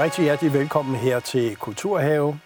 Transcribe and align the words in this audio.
rigtig 0.00 0.24
hjertelig 0.24 0.52
velkommen 0.52 0.96
her 0.96 1.20
til 1.20 1.56
Kulturhave. 1.56 2.40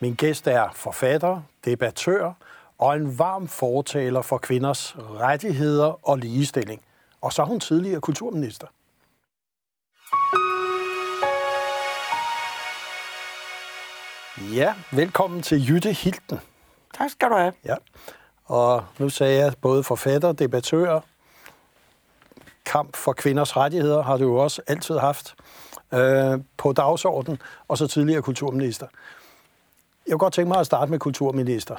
Min 0.00 0.14
gæst 0.14 0.46
er 0.46 0.68
forfatter, 0.74 1.42
debattør 1.64 2.32
og 2.78 2.96
en 2.96 3.18
varm 3.18 3.48
fortaler 3.48 4.22
for 4.22 4.38
kvinders 4.38 4.96
rettigheder 4.98 6.08
og 6.08 6.18
ligestilling. 6.18 6.82
Og 7.20 7.32
så 7.32 7.42
er 7.42 7.46
hun 7.46 7.60
tidligere 7.60 8.00
kulturminister. 8.00 8.66
Ja, 14.54 14.74
velkommen 14.92 15.42
til 15.42 15.68
Jytte 15.68 15.92
Hilden. 15.92 16.40
Tak 16.98 17.10
skal 17.10 17.28
du 17.28 17.34
have. 17.34 17.52
Ja. 17.64 17.74
Og 18.44 18.84
nu 18.98 19.08
sagde 19.08 19.44
jeg 19.44 19.52
både 19.60 19.84
forfatter, 19.84 20.32
debattør, 20.32 21.00
kamp 22.68 22.96
for 22.96 23.12
kvinders 23.12 23.56
rettigheder 23.56 24.02
har 24.02 24.16
du 24.16 24.24
jo 24.24 24.36
også 24.36 24.62
altid 24.66 24.98
haft 24.98 25.34
øh, 25.94 26.38
på 26.56 26.72
dagsordenen, 26.72 27.42
og 27.68 27.78
så 27.78 27.86
tidligere 27.86 28.22
kulturminister. 28.22 28.86
Jeg 30.06 30.12
kunne 30.12 30.18
godt 30.18 30.34
tænke 30.34 30.48
mig 30.48 30.58
at 30.60 30.66
starte 30.66 30.90
med 30.90 30.98
kulturminister. 30.98 31.76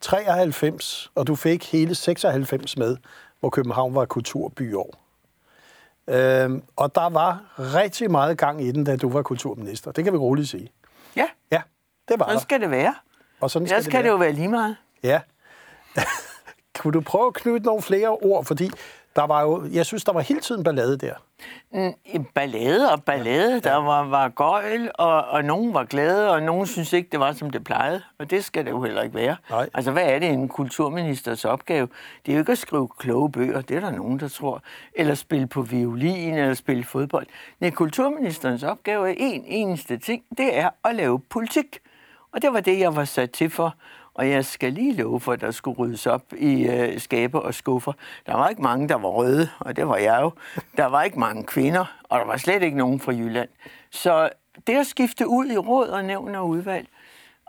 93, 0.00 1.10
og 1.14 1.26
du 1.26 1.34
fik 1.34 1.72
hele 1.72 1.94
96 1.94 2.76
med, 2.76 2.96
hvor 3.40 3.50
København 3.50 3.94
var 3.94 4.04
kulturbyår. 4.04 4.94
Øh, 6.08 6.50
og 6.76 6.94
der 6.94 7.08
var 7.08 7.40
rigtig 7.58 8.10
meget 8.10 8.38
gang 8.38 8.62
i 8.64 8.72
den, 8.72 8.84
da 8.84 8.96
du 8.96 9.08
var 9.10 9.22
kulturminister. 9.22 9.92
Det 9.92 10.04
kan 10.04 10.12
vi 10.12 10.18
roligt 10.18 10.48
sige. 10.48 10.72
Ja, 11.16 11.26
Ja, 11.52 11.62
det 12.08 12.18
var 12.18 12.24
sådan 12.24 12.34
der. 12.34 12.40
skal 12.40 12.60
det 12.60 12.70
være. 12.70 12.94
Og 13.40 13.50
sådan 13.50 13.66
Ellers 13.66 13.84
skal 13.84 13.90
kan 13.90 13.98
det 13.98 14.04
det 14.04 14.10
jo 14.10 14.16
være. 14.16 14.26
være 14.26 14.32
lige 14.36 14.48
meget. 14.48 14.76
Ja. 15.02 15.20
Kunne 16.78 16.92
du 16.92 17.00
prøve 17.00 17.26
at 17.26 17.34
knytte 17.34 17.66
nogle 17.66 17.82
flere 17.82 18.08
ord? 18.08 18.44
Fordi 18.44 18.70
der 19.18 19.26
var 19.26 19.42
jo, 19.42 19.66
jeg 19.72 19.86
synes, 19.86 20.04
der 20.04 20.12
var 20.12 20.20
hele 20.20 20.40
tiden 20.40 20.64
ballade 20.64 20.98
der. 20.98 21.14
En 22.04 22.24
ballade 22.34 22.92
og 22.92 23.04
ballade. 23.04 23.52
Ja. 23.52 23.70
Der 23.70 23.76
var, 23.76 24.04
var 24.04 24.28
gøjl, 24.28 24.90
og, 24.94 25.24
og 25.24 25.44
nogen 25.44 25.74
var 25.74 25.84
glade, 25.84 26.30
og 26.30 26.42
nogen 26.42 26.66
synes 26.66 26.92
ikke, 26.92 27.08
det 27.12 27.20
var, 27.20 27.32
som 27.32 27.50
det 27.50 27.64
plejede. 27.64 28.02
Og 28.18 28.30
det 28.30 28.44
skal 28.44 28.64
det 28.64 28.70
jo 28.70 28.82
heller 28.82 29.02
ikke 29.02 29.14
være. 29.14 29.36
Nej. 29.50 29.68
Altså, 29.74 29.92
hvad 29.92 30.04
er 30.04 30.18
det 30.18 30.28
en 30.28 30.48
kulturministers 30.48 31.44
opgave? 31.44 31.88
Det 32.26 32.32
er 32.32 32.36
jo 32.36 32.40
ikke 32.40 32.52
at 32.52 32.58
skrive 32.58 32.88
kloge 32.98 33.32
bøger, 33.32 33.60
det 33.60 33.76
er 33.76 33.80
der 33.80 33.90
nogen, 33.90 34.20
der 34.20 34.28
tror. 34.28 34.62
Eller 34.94 35.14
spille 35.14 35.46
på 35.46 35.62
violin, 35.62 36.34
eller 36.34 36.54
spille 36.54 36.84
fodbold. 36.84 37.26
Nej, 37.60 37.70
kulturministerens 37.70 38.62
opgave 38.62 39.10
er 39.10 39.14
en 39.18 39.44
eneste 39.46 39.98
ting. 39.98 40.22
Det 40.38 40.58
er 40.58 40.70
at 40.84 40.94
lave 40.94 41.20
politik. 41.20 41.78
Og 42.32 42.42
det 42.42 42.52
var 42.52 42.60
det, 42.60 42.78
jeg 42.78 42.96
var 42.96 43.04
sat 43.04 43.30
til 43.30 43.50
for. 43.50 43.74
Og 44.18 44.30
jeg 44.30 44.44
skal 44.44 44.72
lige 44.72 44.92
love 44.92 45.20
for, 45.20 45.32
at 45.32 45.40
der 45.40 45.50
skulle 45.50 45.78
ryddes 45.78 46.06
op 46.06 46.22
i 46.38 46.66
øh, 46.66 47.00
skabe 47.00 47.42
og 47.42 47.54
skuffer. 47.54 47.92
Der 48.26 48.34
var 48.34 48.48
ikke 48.48 48.62
mange, 48.62 48.88
der 48.88 48.94
var 48.94 49.08
røde, 49.08 49.48
og 49.60 49.76
det 49.76 49.88
var 49.88 49.96
jeg 49.96 50.18
jo. 50.22 50.32
Der 50.76 50.86
var 50.86 51.02
ikke 51.02 51.18
mange 51.18 51.44
kvinder, 51.44 51.98
og 52.02 52.18
der 52.18 52.24
var 52.26 52.36
slet 52.36 52.62
ikke 52.62 52.76
nogen 52.76 53.00
fra 53.00 53.12
Jylland. 53.12 53.48
Så 53.90 54.30
det 54.66 54.76
at 54.76 54.86
skifte 54.86 55.28
ud 55.28 55.46
i 55.46 55.56
råd 55.56 55.88
og 55.88 56.04
nævn 56.04 56.34
og 56.34 56.48
udvalg, 56.48 56.88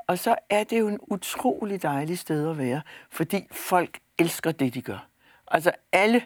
og 0.07 0.19
så 0.19 0.35
er 0.49 0.63
det 0.63 0.79
jo 0.79 0.87
en 0.87 0.99
utrolig 1.01 1.83
dejlig 1.83 2.19
sted 2.19 2.49
at 2.49 2.57
være, 2.57 2.81
fordi 3.11 3.47
folk 3.51 3.99
elsker 4.19 4.51
det, 4.51 4.73
de 4.73 4.81
gør. 4.81 5.07
Altså 5.51 5.71
alle 5.91 6.21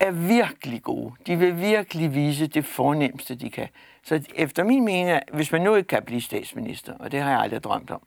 er 0.00 0.10
virkelig 0.10 0.82
gode. 0.82 1.12
De 1.26 1.36
vil 1.36 1.60
virkelig 1.60 2.14
vise 2.14 2.46
det 2.46 2.64
fornemmeste, 2.64 3.34
de 3.34 3.50
kan. 3.50 3.68
Så 4.02 4.22
efter 4.34 4.64
min 4.64 4.84
mening, 4.84 5.20
hvis 5.32 5.52
man 5.52 5.60
nu 5.60 5.74
ikke 5.74 5.88
kan 5.88 6.02
blive 6.02 6.20
statsminister, 6.20 6.94
og 6.98 7.12
det 7.12 7.20
har 7.20 7.30
jeg 7.30 7.40
aldrig 7.40 7.64
drømt 7.64 7.90
om, 7.90 8.00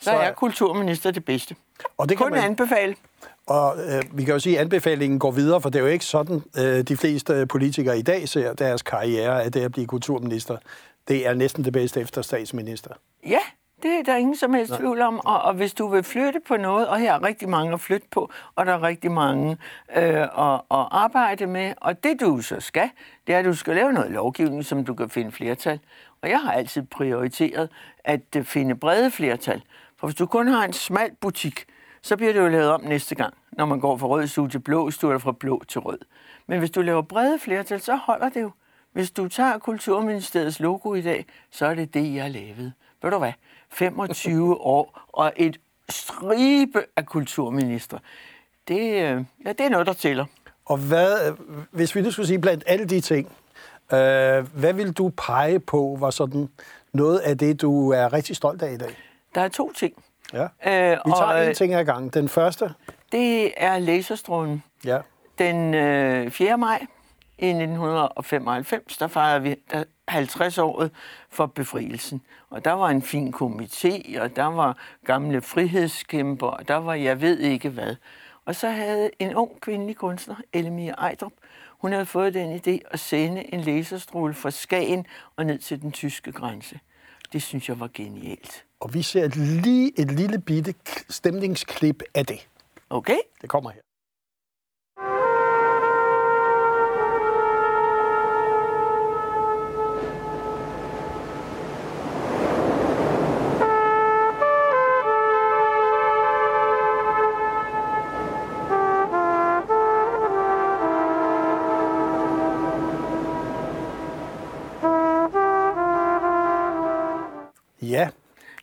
så, 0.00 0.04
Så 0.04 0.10
er- 0.10 0.16
er 0.16 0.32
kulturminister 0.32 1.10
det 1.10 1.24
bedste. 1.24 1.56
Og 1.98 2.08
det 2.08 2.16
kan 2.18 2.24
Kun 2.24 2.32
man- 2.32 2.44
anbefale. 2.44 2.94
Og 3.46 3.76
øh, 3.88 4.02
vi 4.18 4.24
kan 4.24 4.34
jo 4.34 4.40
sige, 4.40 4.56
at 4.56 4.62
anbefalingen 4.62 5.18
går 5.18 5.30
videre, 5.30 5.60
for 5.60 5.68
det 5.70 5.78
er 5.78 5.82
jo 5.82 5.88
ikke 5.88 6.04
sådan, 6.04 6.42
øh, 6.58 6.82
de 6.82 6.96
fleste 6.96 7.46
politikere 7.46 7.98
i 7.98 8.02
dag 8.02 8.28
ser 8.28 8.52
deres 8.52 8.82
karriere, 8.82 9.42
at 9.42 9.54
det 9.54 9.60
at 9.64 9.72
blive 9.72 9.86
kulturminister. 9.86 10.56
Det 11.08 11.26
er 11.26 11.34
næsten 11.34 11.64
det 11.64 11.72
bedste 11.72 12.00
efter 12.00 12.22
statsminister. 12.22 12.90
Ja, 13.26 13.38
det 13.82 13.90
er 13.98 14.02
der 14.02 14.16
ingen 14.16 14.36
som 14.36 14.54
helst 14.54 14.72
tvivl 14.74 15.00
om. 15.00 15.20
Og, 15.26 15.42
og 15.42 15.54
hvis 15.54 15.74
du 15.74 15.88
vil 15.88 16.02
flytte 16.02 16.40
på 16.48 16.56
noget, 16.56 16.88
og 16.88 16.98
her 16.98 17.12
er 17.14 17.22
rigtig 17.22 17.48
mange 17.48 17.72
at 17.72 17.80
flytte 17.80 18.06
på, 18.10 18.30
og 18.54 18.66
der 18.66 18.72
er 18.72 18.82
rigtig 18.82 19.10
mange 19.10 19.56
øh, 19.96 20.02
at, 20.22 20.54
at 20.54 20.86
arbejde 20.90 21.46
med, 21.46 21.72
og 21.76 22.04
det 22.04 22.20
du 22.20 22.40
så 22.40 22.56
skal, 22.60 22.90
det 23.26 23.34
er, 23.34 23.38
at 23.38 23.44
du 23.44 23.54
skal 23.54 23.74
lave 23.74 23.92
noget 23.92 24.10
lovgivning, 24.10 24.64
som 24.64 24.84
du 24.84 24.94
kan 24.94 25.10
finde 25.10 25.32
flertal. 25.32 25.80
Og 26.22 26.28
jeg 26.30 26.40
har 26.40 26.52
altid 26.52 26.82
prioriteret 26.82 27.68
at 28.04 28.20
øh, 28.36 28.44
finde 28.44 28.74
brede 28.74 29.10
flertal. 29.10 29.62
For 29.98 30.06
hvis 30.06 30.14
du 30.14 30.26
kun 30.26 30.48
har 30.48 30.64
en 30.64 30.72
smal 30.72 31.10
butik, 31.20 31.64
så 32.02 32.16
bliver 32.16 32.32
det 32.32 32.40
jo 32.40 32.48
lavet 32.48 32.70
om 32.70 32.80
næste 32.84 33.14
gang, 33.14 33.34
når 33.52 33.66
man 33.66 33.80
går 33.80 33.96
fra 33.96 34.06
rød 34.06 34.26
stue 34.26 34.48
til 34.48 34.58
blå 34.58 34.90
stue, 34.90 35.10
eller 35.10 35.18
fra 35.18 35.32
blå 35.32 35.62
til 35.68 35.80
rød. 35.80 35.98
Men 36.46 36.58
hvis 36.58 36.70
du 36.70 36.82
laver 36.82 37.02
brede 37.02 37.38
flertal, 37.38 37.80
så 37.80 37.96
holder 37.96 38.28
det 38.28 38.42
jo. 38.42 38.50
Hvis 38.92 39.10
du 39.10 39.28
tager 39.28 39.58
Kulturministeriets 39.58 40.60
logo 40.60 40.94
i 40.94 41.00
dag, 41.00 41.26
så 41.50 41.66
er 41.66 41.74
det 41.74 41.94
det, 41.94 42.14
jeg 42.14 42.30
lavede. 42.30 42.72
Ved 43.02 43.10
du 43.10 43.18
hvad? 43.18 43.32
25 43.68 44.60
år 44.76 45.00
og 45.08 45.32
et 45.36 45.60
stribe 45.88 46.84
af 46.96 47.06
kulturminister. 47.06 47.98
Det, 48.68 48.80
øh, 48.80 49.24
ja, 49.44 49.52
det 49.52 49.60
er 49.60 49.68
noget, 49.68 49.86
der 49.86 49.92
tæller. 49.92 50.24
Og 50.64 50.76
hvad, 50.76 51.36
hvis 51.70 51.94
vi 51.94 52.00
nu 52.00 52.10
skulle 52.10 52.26
sige 52.26 52.38
blandt 52.38 52.64
alle 52.66 52.86
de 52.86 53.00
ting, 53.00 53.26
øh, 53.92 53.98
hvad 54.54 54.72
vil 54.72 54.92
du 54.92 55.12
pege 55.16 55.60
på, 55.60 55.96
var 56.00 56.10
sådan 56.10 56.48
noget 56.92 57.18
af 57.18 57.38
det, 57.38 57.60
du 57.60 57.90
er 57.90 58.12
rigtig 58.12 58.36
stolt 58.36 58.62
af 58.62 58.72
i 58.72 58.76
dag? 58.76 59.07
Der 59.34 59.40
er 59.40 59.48
to 59.48 59.72
ting. 59.72 60.04
Ja. 60.32 60.42
Øh, 60.42 60.98
Vi 61.06 61.12
tager 61.16 61.24
og, 61.24 61.46
en 61.48 61.54
ting 61.54 61.74
ad 61.74 61.84
gangen. 61.84 62.10
Den 62.10 62.28
første, 62.28 62.74
Det 63.12 63.52
er 63.56 63.78
laserstrålen. 63.78 64.62
ja. 64.84 64.98
Den 65.38 65.74
øh, 65.74 66.30
4. 66.30 66.58
maj 66.58 66.86
i 67.38 67.46
1995, 67.46 68.96
der 68.96 69.06
fejrede 69.08 69.42
vi 69.42 69.56
der 69.70 69.84
50-året 70.10 70.90
for 71.30 71.46
befrielsen. 71.46 72.22
Og 72.50 72.64
der 72.64 72.72
var 72.72 72.88
en 72.88 73.02
fin 73.02 73.34
komité, 73.34 74.20
og 74.20 74.36
der 74.36 74.44
var 74.44 74.76
gamle 75.04 75.40
frihedskæmper, 75.42 76.46
og 76.46 76.68
der 76.68 76.76
var 76.76 76.94
jeg 76.94 77.20
ved 77.20 77.38
ikke 77.38 77.68
hvad. 77.68 77.96
Og 78.44 78.54
så 78.54 78.68
havde 78.68 79.10
en 79.18 79.34
ung 79.34 79.60
kvindelig 79.60 79.96
kunstner, 79.96 80.34
Elmia 80.52 80.92
Ejdrup, 80.92 81.32
hun 81.78 81.92
havde 81.92 82.06
fået 82.06 82.34
den 82.34 82.56
idé 82.56 82.78
at 82.90 83.00
sende 83.00 83.54
en 83.54 83.60
laserstråle 83.60 84.34
fra 84.34 84.50
Skagen 84.50 85.06
og 85.36 85.46
ned 85.46 85.58
til 85.58 85.82
den 85.82 85.92
tyske 85.92 86.32
grænse. 86.32 86.78
Det 87.32 87.42
synes 87.42 87.68
jeg 87.68 87.80
var 87.80 87.90
genialt. 87.94 88.64
Og 88.80 88.94
vi 88.94 89.02
ser 89.02 89.28
lige 89.62 90.00
et 90.00 90.10
lille 90.10 90.38
bitte 90.38 90.74
stemningsklip 91.08 92.02
af 92.14 92.26
det. 92.26 92.48
Okay? 92.90 93.18
Det 93.42 93.48
kommer 93.50 93.70
her. 93.70 93.80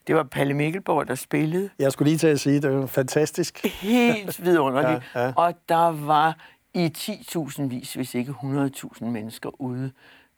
Det 0.08 0.16
var 0.16 0.24
Palle 0.24 0.54
Mikkelborg, 0.54 1.08
der 1.08 1.16
spillede. 1.16 1.70
jeg 1.80 1.92
skulle 1.92 2.10
lige 2.10 2.18
til 2.18 2.28
at 2.28 2.40
sige, 2.40 2.62
det 2.62 2.72
var 2.72 2.86
fantastisk. 2.86 3.66
helt 3.66 4.44
vidunderligt. 4.46 5.04
Ja, 5.16 5.26
ja. 5.26 5.34
Og 5.36 5.54
der 5.70 5.92
var 6.06 6.38
i 6.74 6.92
10.000 6.98 7.62
vis, 7.64 7.94
hvis 7.94 8.16
ikke 8.16 8.32
100.000 8.32 9.06
mennesker 9.06 9.62
ude 9.62 9.92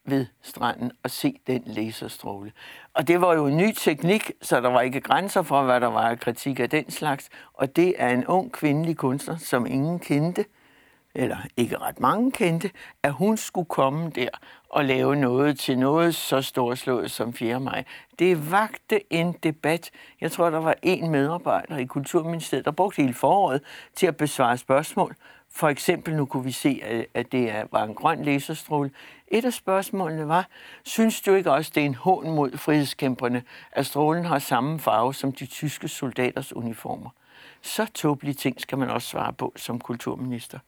ved 0.05 0.25
stranden 0.41 0.91
og 1.03 1.09
se 1.09 1.39
den 1.47 1.63
laserstråle. 1.65 2.51
Og 2.93 3.07
det 3.07 3.21
var 3.21 3.33
jo 3.33 3.47
en 3.47 3.57
ny 3.57 3.71
teknik, 3.71 4.31
så 4.41 4.61
der 4.61 4.69
var 4.69 4.81
ikke 4.81 5.01
grænser 5.01 5.41
for, 5.41 5.63
hvad 5.63 5.81
der 5.81 5.87
var 5.87 6.09
af 6.09 6.19
kritik 6.19 6.59
af 6.59 6.69
den 6.69 6.91
slags. 6.91 7.29
Og 7.53 7.75
det 7.75 7.93
er 7.97 8.09
en 8.09 8.25
ung 8.25 8.51
kvindelig 8.51 8.97
kunstner, 8.97 9.37
som 9.37 9.65
ingen 9.65 9.99
kendte, 9.99 10.45
eller 11.17 11.37
ikke 11.57 11.77
ret 11.77 11.99
mange 11.99 12.31
kendte, 12.31 12.71
at 13.03 13.13
hun 13.13 13.37
skulle 13.37 13.65
komme 13.65 14.09
der 14.09 14.29
og 14.69 14.85
lave 14.85 15.15
noget 15.15 15.59
til 15.59 15.79
noget 15.79 16.15
så 16.15 16.41
storslået 16.41 17.11
som 17.11 17.33
4. 17.33 17.59
maj. 17.59 17.83
Det 18.19 18.51
vagte 18.51 19.13
en 19.13 19.31
debat. 19.43 19.91
Jeg 20.21 20.31
tror, 20.31 20.49
der 20.49 20.59
var 20.59 20.75
en 20.83 21.11
medarbejder 21.11 21.77
i 21.77 21.85
Kulturministeriet, 21.85 22.65
der 22.65 22.71
brugte 22.71 23.01
hele 23.01 23.13
foråret 23.13 23.61
til 23.95 24.07
at 24.07 24.17
besvare 24.17 24.57
spørgsmål. 24.57 25.15
For 25.51 25.67
eksempel, 25.67 26.15
nu 26.15 26.25
kunne 26.25 26.43
vi 26.43 26.51
se, 26.51 26.81
at- 27.13 27.31
det 27.31 27.49
er- 27.51 27.63
var 27.71 27.83
en 27.83 27.93
grøn 27.93 28.23
laserstråle. 28.23 28.91
Et 29.27 29.45
af 29.45 29.53
spørgsmålene 29.53 30.27
var, 30.27 30.47
synes 30.83 31.21
du 31.21 31.33
ikke 31.33 31.51
også, 31.51 31.71
det 31.75 31.81
er 31.81 31.85
en 31.85 31.95
hån 31.95 32.29
mod 32.31 32.57
frihedskæmperne, 32.57 33.43
at 33.71 33.85
strålen 33.85 34.25
har 34.25 34.39
samme 34.39 34.79
farve 34.79 35.13
som 35.13 35.31
de 35.31 35.45
tyske 35.45 35.87
soldaters 35.87 36.53
uniformer? 36.55 37.09
Så 37.61 37.85
tåbelige 37.93 38.33
ting 38.35 38.61
skal 38.61 38.77
man 38.77 38.89
også 38.89 39.07
svare 39.07 39.33
på 39.33 39.53
som 39.55 39.79
kulturminister. 39.79 40.59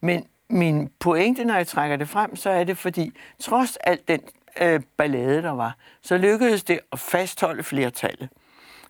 Men 0.00 0.26
min 0.50 0.90
pointe, 1.00 1.44
når 1.44 1.54
jeg 1.54 1.66
trækker 1.66 1.96
det 1.96 2.08
frem, 2.08 2.36
så 2.36 2.50
er 2.50 2.64
det 2.64 2.78
fordi, 2.78 3.12
trods 3.38 3.76
alt 3.76 4.08
den 4.08 4.20
øh, 4.60 4.80
ballade, 4.96 5.42
der 5.42 5.50
var, 5.50 5.76
så 6.02 6.16
lykkedes 6.16 6.64
det 6.64 6.80
at 6.92 6.98
fastholde 6.98 7.62
flertallet 7.62 8.28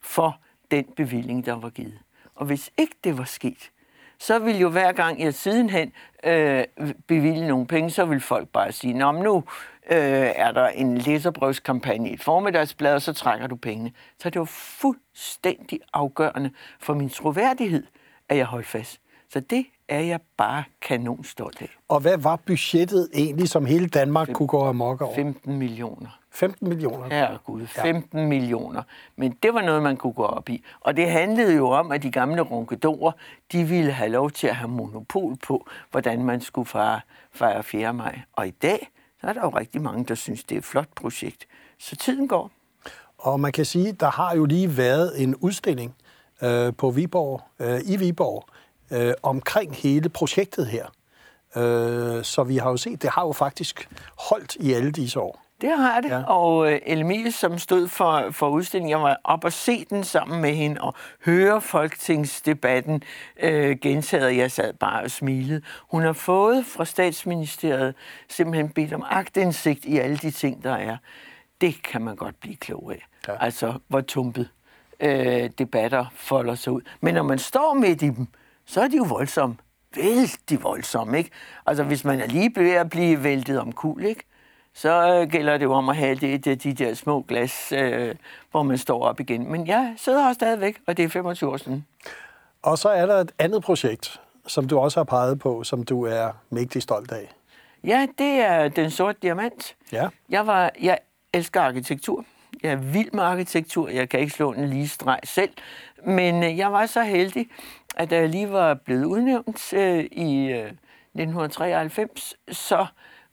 for 0.03 0.41
den 0.71 0.85
bevilling, 0.97 1.47
der 1.47 1.53
var 1.55 1.71
givet. 1.71 1.99
Og 2.35 2.47
hvis 2.47 2.71
ikke 2.79 2.97
det 3.05 3.19
var 3.19 3.25
sket, 3.25 3.71
så 4.19 4.39
vil 4.39 4.59
jo 4.59 4.69
hver 4.69 4.93
gang 4.93 5.21
jeg 5.21 5.35
sidenhen 5.35 5.93
øh, 6.25 6.65
bevilge 7.07 7.49
nogle 7.49 7.67
penge, 7.67 7.91
så 7.91 8.05
vil 8.05 8.21
folk 8.21 8.49
bare 8.49 8.73
sige, 8.73 8.95
Nå, 8.95 9.13
nu 9.13 9.37
øh, 9.91 10.33
er 10.37 10.53
der 10.53 10.69
en 10.69 10.99
læserbrevskampagne 10.99 12.11
i 12.11 12.13
et 12.13 12.23
formiddagsblad, 12.23 12.95
og 12.95 13.03
så 13.03 13.13
trækker 13.13 13.47
du 13.47 13.57
pengene. 13.57 13.93
Så 14.19 14.31
det 14.31 14.39
var 14.39 14.45
fuldstændig 14.45 15.81
afgørende 15.93 16.51
for 16.81 16.95
min 16.95 17.09
troværdighed, 17.09 17.87
at 18.29 18.37
jeg 18.37 18.47
holdt 18.47 18.67
fast. 18.67 19.01
Så 19.29 19.41
det 19.41 19.67
er 19.89 20.01
jeg 20.01 20.21
bare 20.37 20.65
kanonstolt 20.83 21.63
af. 21.63 21.79
Og 21.89 22.01
hvad 22.01 22.19
var 22.19 22.37
budgettet 22.37 23.09
egentlig, 23.15 23.49
som 23.49 23.67
hele 23.67 23.89
Danmark 23.89 24.33
kunne 24.33 24.49
gå 24.49 24.65
amok 24.65 25.01
over? 25.01 25.15
15 25.15 25.59
millioner. 25.59 26.19
15 26.31 26.69
millioner? 26.69 27.17
Ja, 27.17 27.37
gud, 27.45 27.67
15 27.67 28.19
ja. 28.19 28.27
millioner. 28.27 28.83
Men 29.17 29.37
det 29.43 29.55
var 29.55 29.63
noget, 29.63 29.83
man 29.83 29.97
kunne 29.97 30.13
gå 30.13 30.23
op 30.23 30.49
i. 30.49 30.65
Og 30.81 30.97
det 30.97 31.11
handlede 31.11 31.57
jo 31.57 31.69
om, 31.69 31.93
at 31.93 32.03
de 32.03 32.11
gamle 32.11 32.41
runkedorer, 32.41 33.13
de 33.53 33.65
ville 33.65 33.93
have 33.93 34.11
lov 34.11 34.31
til 34.31 34.47
at 34.47 34.57
have 34.57 34.71
monopol 34.71 35.37
på, 35.37 35.67
hvordan 35.91 36.25
man 36.25 36.41
skulle 36.41 36.67
fejre, 36.67 37.01
fejre 37.33 37.63
4. 37.63 37.95
maj. 37.95 38.21
Og 38.33 38.47
i 38.47 38.51
dag, 38.51 38.91
så 39.21 39.27
er 39.27 39.33
der 39.33 39.41
jo 39.41 39.49
rigtig 39.49 39.83
mange, 39.83 40.05
der 40.05 40.15
synes, 40.15 40.45
det 40.45 40.55
er 40.55 40.59
et 40.59 40.65
flot 40.65 40.89
projekt. 40.97 41.47
Så 41.79 41.97
tiden 41.97 42.29
går. 42.29 42.51
Og 43.19 43.41
man 43.41 43.53
kan 43.53 43.65
sige, 43.65 43.93
der 43.93 44.11
har 44.11 44.35
jo 44.35 44.45
lige 44.45 44.77
været 44.77 45.23
en 45.23 45.35
udstilling 45.37 45.95
øh, 46.43 46.73
på 46.79 46.91
Viborg, 46.91 47.43
øh, 47.59 47.81
i 47.85 47.97
Viborg 47.97 48.45
øh, 48.91 49.13
omkring 49.23 49.77
hele 49.77 50.09
projektet 50.09 50.67
her. 50.67 50.87
Øh, 51.57 52.25
så 52.25 52.45
vi 52.47 52.57
har 52.57 52.71
jo 52.71 52.77
set, 52.77 53.03
det 53.03 53.11
har 53.11 53.23
jo 53.27 53.33
faktisk 53.33 53.89
holdt 54.19 54.57
i 54.61 54.73
alle 54.73 54.93
disse 54.93 55.21
år. 55.21 55.45
Det 55.61 55.71
har 55.79 56.01
det, 56.01 56.09
ja. 56.11 56.23
og 56.23 56.73
øh, 56.73 56.81
Elmie, 56.87 57.33
som 57.33 57.59
stod 57.59 57.89
for, 57.89 58.31
for 58.31 58.49
udstillingen, 58.49 58.91
jeg 58.91 59.03
var 59.03 59.21
op 59.25 59.45
og 59.45 59.53
se 59.53 59.85
den 59.85 60.05
sammen 60.05 60.41
med 60.41 60.55
hende 60.55 60.81
og 60.81 60.95
høre 61.25 61.61
folketingsdebatten 61.61 63.03
øh, 63.43 63.77
gentaget, 63.83 64.37
jeg 64.37 64.51
sad 64.51 64.73
bare 64.73 65.03
og 65.03 65.11
smilede. 65.11 65.63
Hun 65.91 66.03
har 66.03 66.13
fået 66.13 66.67
fra 66.67 66.85
statsministeriet 66.85 67.95
simpelthen 68.29 68.69
bedt 68.69 68.93
om 68.93 69.05
agtindsigt 69.11 69.85
i 69.85 69.99
alle 69.99 70.17
de 70.17 70.31
ting, 70.31 70.65
der 70.65 70.75
er. 70.75 70.97
Det 71.61 71.83
kan 71.83 72.03
man 72.03 72.17
godt 72.17 72.41
blive 72.41 72.57
klog 72.57 72.93
af. 72.93 73.07
Ja. 73.29 73.45
Altså, 73.45 73.75
hvor 73.89 74.01
tumpet 74.01 74.49
øh, 75.01 75.51
debatter 75.59 76.07
folder 76.15 76.55
sig 76.55 76.73
ud. 76.73 76.81
Men 77.01 77.15
når 77.15 77.23
man 77.23 77.39
står 77.39 77.75
midt 77.75 78.03
i 78.03 78.09
dem, 78.09 78.27
så 78.69 78.81
er 78.81 78.89
de 78.89 78.97
jo 78.97 79.05
voldsomme. 79.05 79.57
Vældig 79.97 80.63
voldsomme, 80.63 81.19
ikke? 81.19 81.31
Altså, 81.67 81.85
hvis 81.85 82.05
man 82.05 82.21
er 82.21 82.27
lige 82.27 82.53
ved 82.57 82.71
at 82.71 82.91
blive 82.91 83.25
væltet 83.25 83.61
om 83.61 83.73
kul, 83.73 84.05
ikke? 84.05 84.25
så 84.75 85.15
øh, 85.15 85.31
gælder 85.31 85.59
det 85.59 85.65
jo 85.65 85.73
om 85.73 85.89
at 85.89 85.97
have 85.97 86.15
det, 86.15 86.45
det, 86.45 86.63
de 86.63 86.73
der 86.73 86.95
små 86.95 87.25
glas, 87.29 87.73
øh, 87.73 88.15
hvor 88.51 88.63
man 88.63 88.79
står 88.79 89.03
op 89.03 89.21
igen. 89.21 89.51
Men 89.51 89.67
jeg 89.67 89.95
sidder 89.97 90.23
her 90.23 90.33
stadigvæk, 90.33 90.79
og 90.87 90.97
det 90.97 91.05
er 91.05 91.09
25 91.09 91.51
år 91.51 91.57
siden. 91.57 91.87
Og 92.63 92.79
så 92.79 92.89
er 92.89 93.07
der 93.07 93.15
et 93.15 93.33
andet 93.39 93.63
projekt, 93.63 94.21
som 94.47 94.69
du 94.69 94.79
også 94.79 95.01
har 95.01 95.05
peget 95.05 95.39
på, 95.39 95.65
som 95.65 95.83
du 95.83 96.03
er 96.03 96.31
mægtig 96.51 96.83
stolt 96.83 97.13
af. 97.13 97.35
Ja, 97.85 98.07
det 98.19 98.41
er 98.41 98.69
Den 98.69 98.91
Sorte 98.91 99.19
Diamant. 99.23 99.77
Ja. 99.93 100.09
Jeg, 100.29 100.47
var, 100.47 100.71
jeg 100.83 100.99
elsker 101.35 101.61
arkitektur. 101.61 102.25
Jeg 102.63 102.73
er 102.73 102.77
vild 102.77 103.13
med 103.13 103.23
arkitektur. 103.23 103.89
Jeg 103.89 104.09
kan 104.09 104.21
ikke 104.21 104.33
slå 104.33 104.53
en 104.53 104.69
lige 104.69 104.89
streg 104.89 105.21
selv. 105.25 105.51
Men 106.07 106.43
øh, 106.43 106.59
jeg 106.59 106.73
var 106.73 106.87
så 106.87 107.03
heldig, 107.03 107.49
at 107.97 108.11
da 108.11 108.17
jeg 108.17 108.29
lige 108.29 108.53
var 108.53 108.75
blevet 108.75 109.05
udnævnt 109.05 109.73
øh, 109.73 110.05
i 110.13 110.47
øh, 110.47 110.73
1993, 111.15 112.35
så 112.53 112.87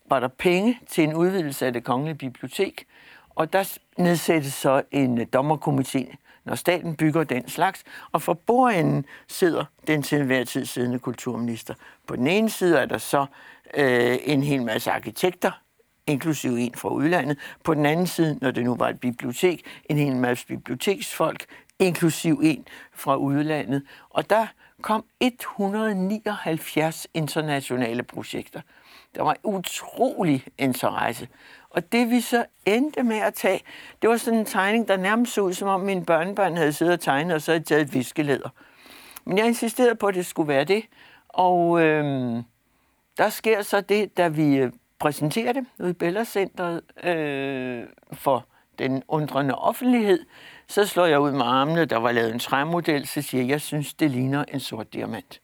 var 0.10 0.20
der 0.20 0.28
penge 0.28 0.80
til 0.88 1.04
en 1.04 1.14
udvidelse 1.14 1.66
af 1.66 1.74
det 1.74 1.84
kongelige 1.84 2.16
bibliotek, 2.16 2.86
og 3.30 3.54
der 3.54 3.78
nedsættes 3.98 4.54
så 4.54 4.82
en 4.92 5.18
øh, 5.18 5.26
dommerkomité, 5.36 6.16
når 6.46 6.56
staten 6.56 6.96
bygger 6.96 7.24
den 7.24 7.50
slags, 7.50 7.84
og 8.12 8.22
for 8.22 8.34
bordenden 8.34 9.06
sidder 9.28 9.66
den 9.88 10.04
til 10.04 10.20
enhver 10.20 10.44
tid 10.44 10.66
siddende 10.66 11.00
kulturminister. 11.00 11.74
På 12.08 12.16
den 12.16 12.28
ene 12.28 12.50
side 12.50 12.78
er 12.78 12.86
der 12.86 12.98
så 12.98 13.26
øh, 13.74 14.18
en 14.24 14.44
hel 14.44 14.62
masse 14.62 14.92
arkitekter, 14.92 15.52
inklusive 16.08 16.60
en 16.60 16.74
fra 16.76 16.90
udlandet. 16.90 17.38
På 17.64 17.74
den 17.74 17.86
anden 17.86 18.08
side, 18.08 18.38
når 18.42 18.52
det 18.52 18.64
nu 18.64 18.76
var 18.76 18.90
et 18.90 19.00
bibliotek, 19.00 19.66
en 19.90 19.98
hel 19.98 20.16
masse 20.16 20.48
biblioteksfolk, 20.48 21.46
inklusiv 21.80 22.40
en 22.44 22.68
fra 22.94 23.16
udlandet. 23.16 23.84
Og 24.10 24.30
der 24.30 24.48
kom 24.82 25.06
179 25.20 27.08
internationale 27.14 28.04
projekter. 28.04 28.62
Der 29.16 29.24
var 29.24 29.36
utrolig 29.44 30.46
interesse. 30.58 31.28
Og 31.70 31.92
det 31.92 32.10
vi 32.10 32.22
så 32.22 32.46
endte 32.66 33.04
med 33.04 33.18
at 33.18 33.34
tage, 33.34 33.62
det 34.02 34.10
var 34.10 34.18
sådan 34.18 34.40
en 34.40 34.46
tegning, 34.46 34.88
der 34.88 34.98
nærmest 34.98 35.34
så 35.34 35.42
ud, 35.42 35.54
som 35.54 35.68
om 35.68 35.80
mine 35.80 36.06
børnebørn 36.06 36.58
havde 36.58 36.74
siddet 36.74 36.94
og 36.94 37.00
tegnet, 37.00 37.36
og 37.36 37.42
så 37.42 37.52
havde 37.52 37.64
taget 37.64 37.82
et 37.82 37.94
viskeleder. 37.94 38.50
Men 39.26 39.38
jeg 39.38 39.48
insisterede 39.48 39.96
på, 39.96 40.08
at 40.08 40.16
det 40.16 40.26
skulle 40.26 40.48
være 40.48 40.64
det. 40.64 40.86
Og 41.30 41.82
øhm, 41.82 42.44
der 43.18 43.30
sker 43.30 43.62
så 43.62 43.82
det, 43.82 44.18
da 44.18 44.28
vi 44.28 44.56
øh, 44.56 44.72
præsenterer 45.00 45.54
det 45.54 45.66
ude 45.80 45.90
i 45.90 45.94
Bella 45.94 46.24
Centeret 46.24 46.82
øh, 47.04 47.84
for 48.14 48.46
den 48.80 49.04
undrende 49.08 49.56
offentlighed, 49.56 50.20
så 50.68 50.86
slår 50.86 51.06
jeg 51.06 51.20
ud 51.20 51.32
med 51.32 51.46
armene, 51.46 51.86
der 51.86 51.98
var 51.98 52.12
lavet 52.12 52.34
en 52.34 52.40
træmodel, 52.40 53.08
så 53.08 53.22
siger 53.22 53.42
jeg, 53.44 53.50
jeg 53.50 53.62
synes, 53.62 53.94
det 53.94 54.12
ligner 54.12 54.46
en 54.48 54.60
sort 54.60 54.94
diamant. 54.94 55.42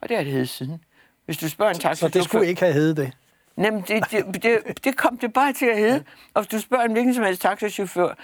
Og 0.00 0.08
det 0.08 0.16
har 0.16 0.24
det 0.24 0.32
heddet 0.32 0.48
siden. 0.48 0.84
Hvis 1.24 1.36
du 1.36 1.48
spørger 1.48 1.72
en 1.72 1.78
taxachauffør... 1.78 2.08
Så 2.08 2.18
det 2.18 2.24
skulle 2.24 2.46
ikke 2.46 2.60
have 2.60 2.72
heddet 2.72 2.96
det? 2.96 3.12
Jamen, 3.58 3.84
det, 3.88 4.10
det, 4.10 4.42
det, 4.42 4.84
det 4.84 4.96
kom 4.96 5.18
det 5.18 5.32
bare 5.32 5.52
til 5.52 5.66
at 5.66 5.78
hedde. 5.78 6.04
Og 6.34 6.42
hvis 6.42 6.48
du 6.48 6.58
spørger 6.58 6.84
en 6.84 6.92
hvilken 6.92 7.14
som 7.14 7.24
helst 7.24 7.42
taxachauffør, 7.42 8.14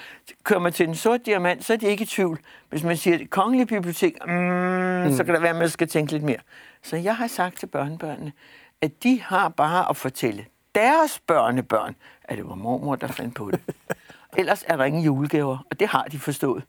kører 0.45 0.61
man 0.61 0.73
til 0.73 0.87
den 0.87 0.95
sorte 0.95 1.23
diamant, 1.25 1.65
så 1.65 1.73
er 1.73 1.77
de 1.77 1.87
ikke 1.87 2.03
i 2.03 2.07
tvivl. 2.07 2.41
Hvis 2.71 2.83
man 2.83 2.97
siger 2.97 3.19
det 3.19 3.31
kongelige 3.31 3.67
bibliotek, 3.67 4.17
mm, 4.27 4.33
mm. 4.33 5.13
så 5.17 5.25
kan 5.25 5.35
der 5.35 5.41
være, 5.41 5.51
at 5.51 5.57
man 5.57 5.69
skal 5.69 5.89
tænke 5.89 6.13
lidt 6.13 6.23
mere. 6.23 6.39
Så 6.83 6.97
jeg 6.97 7.17
har 7.17 7.27
sagt 7.27 7.59
til 7.59 7.67
børnebørnene, 7.67 8.33
at 8.81 9.03
de 9.03 9.21
har 9.23 9.49
bare 9.49 9.91
at 9.91 9.97
fortælle 9.97 10.45
deres 10.75 11.21
børnebørn, 11.27 11.97
at 12.25 12.39
det 12.39 12.49
var 12.49 12.55
mormor, 12.55 12.97
der 12.97 13.07
fandt 13.07 13.35
på 13.35 13.51
det. 13.51 13.61
Ellers 14.37 14.65
er 14.67 14.77
der 14.77 14.85
ingen 14.85 15.03
julegaver, 15.03 15.59
og 15.71 15.81
det 15.81 15.89
har 15.89 16.03
de 16.03 16.19
forstået. 16.19 16.63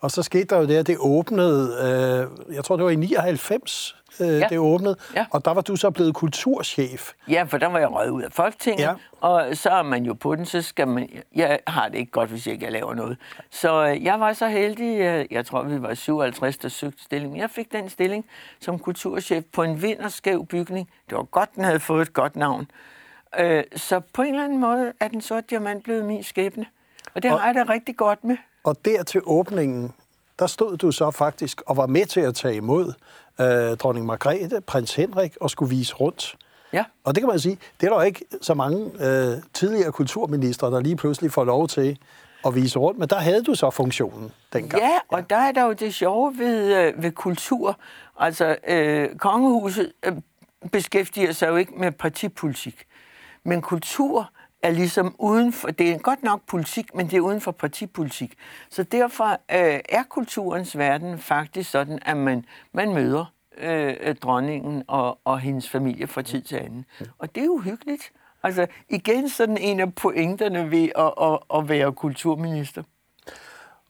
Og 0.00 0.10
så 0.10 0.22
skete 0.22 0.44
der 0.44 0.58
jo 0.58 0.66
det, 0.66 0.76
at 0.76 0.86
det 0.86 0.96
åbnede, 1.00 2.28
øh, 2.48 2.54
jeg 2.54 2.64
tror 2.64 2.76
det 2.76 2.84
var 2.84 2.90
i 2.90 2.96
99, 2.96 3.96
øh, 4.20 4.28
ja. 4.28 4.46
det 4.50 4.58
åbnede, 4.58 4.96
ja. 5.14 5.26
og 5.30 5.44
der 5.44 5.50
var 5.50 5.60
du 5.60 5.76
så 5.76 5.90
blevet 5.90 6.14
kulturchef. 6.14 7.12
Ja, 7.28 7.42
for 7.42 7.58
der 7.58 7.66
var 7.66 7.78
jeg 7.78 7.92
røget 7.92 8.10
ud 8.10 8.22
af 8.22 8.32
Folketinget, 8.32 8.84
ja. 8.84 8.94
og 9.20 9.56
så 9.56 9.70
er 9.70 9.82
man 9.82 10.04
jo 10.04 10.14
på 10.14 10.34
den, 10.34 10.46
så 10.46 10.62
skal 10.62 10.88
man, 10.88 11.08
jeg 11.34 11.58
har 11.66 11.88
det 11.88 11.98
ikke 11.98 12.12
godt, 12.12 12.30
hvis 12.30 12.46
jeg 12.46 12.54
ikke 12.54 12.70
laver 12.70 12.94
noget. 12.94 13.16
Så 13.50 13.86
øh, 13.86 14.04
jeg 14.04 14.20
var 14.20 14.32
så 14.32 14.48
heldig, 14.48 15.00
øh, 15.00 15.26
jeg 15.30 15.46
tror 15.46 15.62
vi 15.62 15.82
var 15.82 15.94
57, 15.94 16.56
der 16.56 16.68
søgte 16.68 17.04
stilling, 17.04 17.38
jeg 17.38 17.50
fik 17.50 17.72
den 17.72 17.88
stilling 17.90 18.26
som 18.60 18.78
kulturchef 18.78 19.44
på 19.52 19.62
en 19.62 19.82
vinderskæv 19.82 20.46
bygning. 20.46 20.90
Det 21.10 21.16
var 21.16 21.24
godt, 21.24 21.54
den 21.54 21.64
havde 21.64 21.80
fået 21.80 22.02
et 22.02 22.12
godt 22.12 22.36
navn. 22.36 22.66
Øh, 23.38 23.64
så 23.76 24.00
på 24.12 24.22
en 24.22 24.28
eller 24.28 24.44
anden 24.44 24.60
måde 24.60 24.92
er 25.00 25.08
den 25.08 25.20
sorte 25.20 25.46
diamant 25.50 25.84
blevet 25.84 26.04
min 26.04 26.22
skæbne. 26.22 26.66
Og 27.16 27.22
det 27.22 27.32
og, 27.32 27.40
har 27.40 27.46
jeg 27.46 27.66
da 27.66 27.72
rigtig 27.72 27.96
godt 27.96 28.24
med. 28.24 28.36
Og 28.64 28.76
der 28.84 29.02
til 29.02 29.20
åbningen, 29.24 29.92
der 30.38 30.46
stod 30.46 30.76
du 30.76 30.92
så 30.92 31.10
faktisk 31.10 31.62
og 31.66 31.76
var 31.76 31.86
med 31.86 32.06
til 32.06 32.20
at 32.20 32.34
tage 32.34 32.56
imod 32.56 32.92
øh, 33.40 33.76
dronning 33.76 34.06
Margrethe, 34.06 34.60
prins 34.60 34.94
Henrik 34.94 35.36
og 35.40 35.50
skulle 35.50 35.70
vise 35.70 35.94
rundt. 35.94 36.36
Ja. 36.72 36.84
Og 37.04 37.14
det 37.14 37.22
kan 37.22 37.28
man 37.28 37.38
sige, 37.38 37.58
det 37.80 37.86
er 37.86 37.94
der 37.94 38.02
ikke 38.02 38.24
så 38.42 38.54
mange 38.54 38.90
øh, 39.00 39.42
tidligere 39.54 39.92
kulturministre, 39.92 40.70
der 40.70 40.80
lige 40.80 40.96
pludselig 40.96 41.32
får 41.32 41.44
lov 41.44 41.68
til 41.68 41.98
at 42.46 42.54
vise 42.54 42.78
rundt, 42.78 42.98
men 42.98 43.08
der 43.08 43.18
havde 43.18 43.42
du 43.42 43.54
så 43.54 43.70
funktionen 43.70 44.32
dengang. 44.52 44.82
Ja, 44.82 44.98
og 45.08 45.18
ja. 45.18 45.24
der 45.30 45.36
er 45.36 45.52
der 45.52 45.64
jo 45.64 45.72
det 45.72 45.94
sjove 45.94 46.38
ved, 46.38 46.74
øh, 46.76 47.02
ved 47.02 47.10
kultur. 47.10 47.78
Altså, 48.18 48.56
øh, 48.68 49.16
kongehuset 49.16 49.92
øh, 50.02 50.12
beskæftiger 50.72 51.32
sig 51.32 51.48
jo 51.48 51.56
ikke 51.56 51.72
med 51.76 51.92
partipolitik, 51.92 52.86
men 53.44 53.62
kultur 53.62 54.30
er 54.66 54.70
ligesom 54.70 55.14
uden 55.18 55.52
for, 55.52 55.68
det 55.68 55.90
er 55.90 55.98
godt 55.98 56.22
nok 56.22 56.40
politik, 56.46 56.94
men 56.94 57.06
det 57.06 57.16
er 57.16 57.20
uden 57.20 57.40
for 57.40 57.50
partipolitik. 57.50 58.34
Så 58.70 58.82
derfor 58.82 59.30
øh, 59.30 59.80
er 59.88 60.02
kulturens 60.08 60.78
verden 60.78 61.18
faktisk 61.18 61.70
sådan, 61.70 61.98
at 62.02 62.16
man, 62.16 62.44
man 62.72 62.94
møder 62.94 63.32
øh, 63.58 64.16
dronningen 64.16 64.82
og, 64.86 65.18
og 65.24 65.40
hendes 65.40 65.68
familie 65.68 66.06
fra 66.06 66.22
tid 66.22 66.42
til 66.42 66.56
anden. 66.56 66.84
Og 67.18 67.34
det 67.34 67.40
er 67.40 67.44
jo 67.44 67.58
hyggeligt. 67.58 68.02
Altså 68.42 68.66
igen 68.88 69.28
sådan 69.28 69.56
en 69.56 69.80
af 69.80 69.94
pointerne 69.94 70.70
ved 70.70 70.88
at, 70.98 71.12
at, 71.22 71.38
at 71.58 71.68
være 71.68 71.92
kulturminister. 71.92 72.82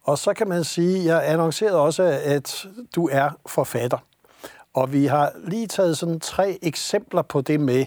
Og 0.02 0.18
så 0.18 0.34
kan 0.34 0.48
man 0.48 0.64
sige, 0.64 1.04
jeg 1.04 1.32
annoncerede 1.32 1.80
også, 1.80 2.20
at 2.24 2.66
du 2.96 3.08
er 3.12 3.30
forfatter. 3.46 3.98
Og 4.74 4.92
vi 4.92 5.06
har 5.06 5.32
lige 5.44 5.66
taget 5.66 5.98
sådan 5.98 6.20
tre 6.20 6.58
eksempler 6.62 7.22
på 7.22 7.40
det 7.40 7.60
med, 7.60 7.86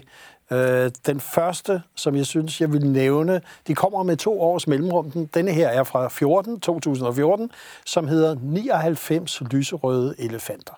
Øh, 0.52 0.90
den 1.06 1.20
første, 1.20 1.82
som 1.94 2.16
jeg 2.16 2.26
synes, 2.26 2.60
jeg 2.60 2.72
vil 2.72 2.86
nævne, 2.86 3.40
de 3.66 3.74
kommer 3.74 4.02
med 4.02 4.16
to 4.16 4.40
års 4.40 4.66
mellemrum. 4.66 5.28
Denne 5.34 5.52
her 5.52 5.68
er 5.68 5.84
fra 5.84 6.08
14, 6.08 6.60
2014, 6.60 7.50
som 7.86 8.08
hedder 8.08 8.36
99 8.42 9.42
lyserøde 9.50 10.14
elefanter. 10.18 10.74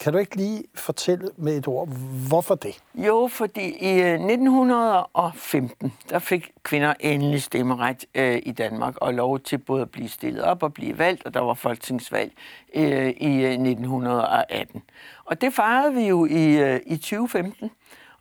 Kan 0.00 0.12
du 0.12 0.18
ikke 0.18 0.36
lige 0.36 0.64
fortælle 0.74 1.30
med 1.36 1.56
et 1.56 1.68
ord, 1.68 1.88
hvorfor 2.28 2.54
det? 2.54 2.82
Jo, 2.94 3.28
fordi 3.32 3.76
i 3.80 4.00
øh, 4.00 4.12
1915, 4.12 5.92
der 6.10 6.18
fik 6.18 6.50
kvinder 6.62 6.94
endelig 7.00 7.42
stemmeret 7.42 8.04
øh, 8.14 8.38
i 8.42 8.52
Danmark, 8.52 8.94
og 8.96 9.14
lov 9.14 9.40
til 9.40 9.58
både 9.58 9.82
at 9.82 9.90
blive 9.90 10.08
stillet 10.08 10.42
op 10.42 10.62
og 10.62 10.74
blive 10.74 10.98
valgt, 10.98 11.26
og 11.26 11.34
der 11.34 11.40
var 11.40 11.54
folketingsvalg 11.54 12.32
øh, 12.74 13.08
i 13.08 13.44
øh, 13.44 13.50
1918. 13.50 14.82
Og 15.24 15.40
det 15.40 15.54
fejrede 15.54 15.94
vi 15.94 16.06
jo 16.06 16.26
i, 16.26 16.56
øh, 16.56 16.80
i 16.86 16.96
2015. 16.96 17.70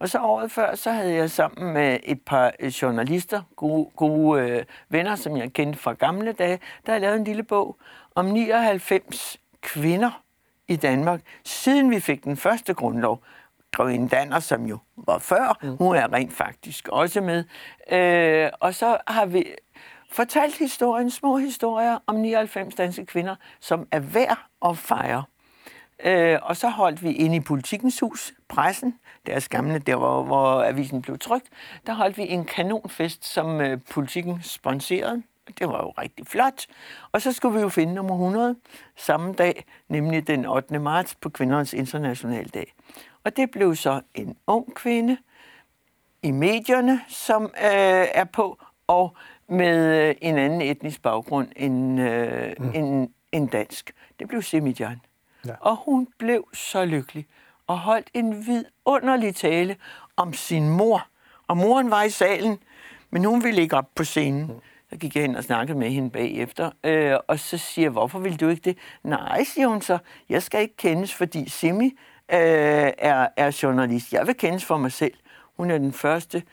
Og 0.05 0.09
så 0.09 0.19
året 0.19 0.51
før, 0.51 0.75
så 0.75 0.91
havde 0.91 1.13
jeg 1.13 1.31
sammen 1.31 1.73
med 1.73 1.99
et 2.03 2.21
par 2.21 2.51
øh, 2.59 2.67
journalister, 2.67 3.41
gode, 3.55 3.89
gode 3.95 4.41
øh, 4.41 4.65
venner, 4.89 5.15
som 5.15 5.37
jeg 5.37 5.53
kendte 5.53 5.79
fra 5.79 5.93
gamle 5.93 6.31
dage, 6.31 6.59
der 6.85 6.91
har 6.91 6.99
lavet 6.99 7.15
en 7.15 7.23
lille 7.23 7.43
bog 7.43 7.77
om 8.15 8.25
99 8.25 9.37
kvinder 9.61 10.23
i 10.67 10.75
Danmark, 10.75 11.21
siden 11.45 11.91
vi 11.91 11.99
fik 11.99 12.23
den 12.23 12.37
første 12.37 12.73
grundlov. 12.73 13.23
Grøn 13.71 14.07
Danner, 14.07 14.39
som 14.39 14.65
jo 14.65 14.77
var 14.95 15.17
før, 15.17 15.57
mm. 15.61 15.77
hun 15.77 15.95
er 15.95 16.13
rent 16.13 16.33
faktisk 16.33 16.87
også 16.87 17.21
med. 17.21 17.43
Øh, 17.91 18.49
og 18.59 18.73
så 18.73 18.97
har 19.07 19.25
vi 19.25 19.45
fortalt 20.11 20.57
historien, 20.57 21.11
små 21.11 21.37
historier 21.37 21.99
om 22.07 22.15
99 22.15 22.75
danske 22.75 23.05
kvinder, 23.05 23.35
som 23.59 23.87
er 23.91 23.99
værd 23.99 24.39
at 24.65 24.77
fejre. 24.77 25.23
Øh, 26.03 26.39
og 26.41 26.57
så 26.57 26.69
holdt 26.69 27.03
vi 27.03 27.11
ind 27.11 27.35
i 27.35 27.39
Politikens 27.39 27.99
Hus, 27.99 28.33
pressen, 28.47 28.99
deres 29.25 29.49
gamle, 29.49 29.79
der 29.79 29.95
hvor, 29.95 30.23
hvor 30.23 30.63
avisen 30.63 31.01
blev 31.01 31.17
trygt, 31.17 31.49
der 31.85 31.93
holdt 31.93 32.17
vi 32.17 32.27
en 32.27 32.45
kanonfest, 32.45 33.25
som 33.25 33.61
øh, 33.61 33.79
politikken 33.91 34.41
sponserede. 34.41 35.23
Det 35.59 35.67
var 35.67 35.83
jo 35.83 35.89
rigtig 35.89 36.27
flot. 36.27 36.65
Og 37.11 37.21
så 37.21 37.31
skulle 37.31 37.55
vi 37.55 37.61
jo 37.61 37.69
finde 37.69 37.93
nummer 37.93 38.13
100 38.13 38.55
samme 38.95 39.33
dag, 39.33 39.65
nemlig 39.89 40.27
den 40.27 40.45
8. 40.45 40.79
marts 40.79 41.15
på 41.15 41.29
Kvindernes 41.29 41.73
Internationale 41.73 42.49
Dag. 42.49 42.73
Og 43.23 43.37
det 43.37 43.51
blev 43.51 43.75
så 43.75 44.01
en 44.15 44.37
ung 44.47 44.75
kvinde 44.75 45.17
i 46.23 46.31
medierne, 46.31 47.01
som 47.07 47.43
øh, 47.43 48.05
er 48.13 48.23
på, 48.23 48.59
og 48.87 49.15
med 49.49 50.07
øh, 50.09 50.15
en 50.21 50.37
anden 50.37 50.61
etnisk 50.61 51.01
baggrund 51.01 51.47
end, 51.55 52.01
øh, 52.01 52.53
mm. 52.59 52.71
end, 52.73 53.09
end 53.31 53.49
dansk. 53.49 53.91
Det 54.19 54.27
blev 54.27 54.41
Semidjan. 54.41 55.01
Ja. 55.45 55.53
Og 55.59 55.75
hun 55.75 56.07
blev 56.17 56.47
så 56.53 56.85
lykkelig 56.85 57.27
og 57.67 57.79
holdt 57.79 58.09
en 58.13 58.45
vidunderlig 58.47 59.35
tale 59.35 59.75
om 60.15 60.33
sin 60.33 60.69
mor. 60.69 61.07
Og 61.47 61.57
moren 61.57 61.91
var 61.91 62.03
i 62.03 62.09
salen, 62.09 62.57
men 63.09 63.25
hun 63.25 63.43
ville 63.43 63.61
ikke 63.61 63.77
op 63.77 63.89
på 63.95 64.03
scenen. 64.03 64.41
Mm. 64.41 64.59
Så 64.89 64.97
gik 64.97 65.15
jeg 65.15 65.23
hen 65.23 65.35
og 65.35 65.43
snakkede 65.43 65.77
med 65.77 65.89
hende 65.89 66.09
bagefter, 66.09 66.71
øh, 66.83 67.17
og 67.27 67.39
så 67.39 67.57
siger 67.57 67.85
jeg, 67.85 67.91
hvorfor 67.91 68.19
vil 68.19 68.39
du 68.39 68.49
ikke 68.49 68.61
det? 68.61 68.77
Nej, 69.03 69.43
siger 69.43 69.67
hun 69.67 69.81
så, 69.81 69.97
jeg 70.29 70.43
skal 70.43 70.61
ikke 70.61 70.77
kendes, 70.77 71.13
fordi 71.13 71.49
Simi 71.49 71.85
øh, 71.85 72.91
er, 72.97 73.27
er 73.37 73.59
journalist. 73.63 74.13
Jeg 74.13 74.27
vil 74.27 74.35
kendes 74.37 74.65
for 74.65 74.77
mig 74.77 74.91
selv. 74.91 75.13
Hun 75.57 75.71
er 75.71 75.77
den 75.77 75.93
første 75.93 76.43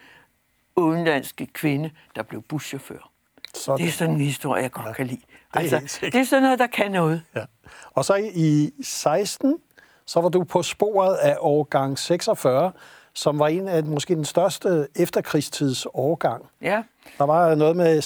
udenlandske 0.76 1.46
kvinde, 1.46 1.90
der 2.16 2.22
blev 2.22 2.42
buschauffør. 2.42 3.10
Sådan. 3.54 3.78
Det 3.78 3.88
er 3.88 3.92
sådan 3.92 4.14
en 4.14 4.20
historie, 4.20 4.62
jeg 4.62 4.70
godt 4.70 4.86
ja, 4.86 4.92
kan 4.92 5.06
lide. 5.06 5.20
Altså, 5.54 5.98
det, 6.00 6.14
er 6.14 6.20
er 6.20 6.24
sådan 6.24 6.42
noget, 6.42 6.58
der 6.58 6.66
kan 6.66 6.90
noget. 6.90 7.22
Ja. 7.36 7.44
Og 7.90 8.04
så 8.04 8.30
i 8.34 8.70
16, 8.82 9.58
så 10.06 10.20
var 10.20 10.28
du 10.28 10.44
på 10.44 10.62
sporet 10.62 11.14
af 11.14 11.36
årgang 11.40 11.98
46, 11.98 12.72
som 13.14 13.38
var 13.38 13.48
en 13.48 13.68
af 13.68 13.84
måske 13.84 14.14
den 14.14 14.24
største 14.24 14.88
efterkrigstids 14.96 15.86
årgang. 15.94 16.44
Ja. 16.62 16.82
Der 17.18 17.24
var 17.24 17.54
noget 17.54 17.76
med 17.76 18.02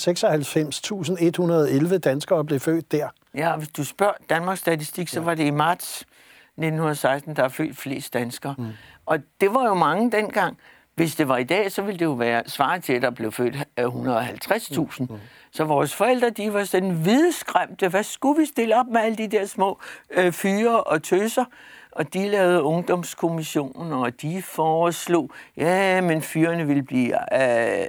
96.111 1.93 1.99
danskere, 1.99 2.45
blev 2.45 2.61
født 2.61 2.93
der. 2.93 3.09
Ja, 3.35 3.57
hvis 3.57 3.69
du 3.69 3.85
spørger 3.85 4.13
Danmarks 4.31 4.61
Statistik, 4.61 5.09
så 5.09 5.21
ja. 5.21 5.25
var 5.25 5.35
det 5.35 5.45
i 5.45 5.51
marts 5.51 6.01
1916, 6.01 7.37
der 7.37 7.43
er 7.43 7.49
født 7.49 7.77
flest 7.77 8.15
danskere. 8.15 8.55
Mm. 8.59 8.67
Og 9.07 9.19
det 9.41 9.55
var 9.55 9.67
jo 9.67 9.75
mange 9.75 10.13
dengang. 10.13 10.59
Hvis 10.97 11.15
det 11.17 11.29
var 11.29 11.37
i 11.37 11.45
dag, 11.45 11.73
så 11.73 11.83
ville 11.83 11.99
det 11.99 12.05
jo 12.05 12.13
være 12.13 12.43
svaret 12.47 12.85
til, 12.85 12.93
at 12.93 13.03
der 13.03 13.11
blev 13.11 13.33
født 13.33 13.57
150.000. 13.81 15.01
Mm. 15.01 15.09
Så 15.53 15.65
vores 15.65 15.95
forældre, 15.95 16.31
de 16.31 16.53
var 16.53 16.65
sådan 16.65 16.91
hvidskræmte. 16.91 17.89
Hvad 17.89 18.03
skulle 18.03 18.41
vi 18.41 18.47
stille 18.47 18.81
op 18.81 18.87
med 18.87 19.01
alle 19.01 19.17
de 19.17 19.29
der 19.29 19.47
små 19.47 19.81
øh, 20.11 20.33
fyre 20.33 20.83
og 20.85 21.03
tøser? 21.03 21.45
Og 21.93 22.15
de 22.15 22.29
lavede 22.29 22.63
ungdomskommissioner, 22.63 23.97
og 23.97 24.23
de 24.23 24.43
foreslog, 24.43 25.31
ja, 25.57 26.01
men 26.01 26.23
fyrene 26.23 26.67
ville 26.67 26.83
blive 26.83 27.15
øh, 27.43 27.87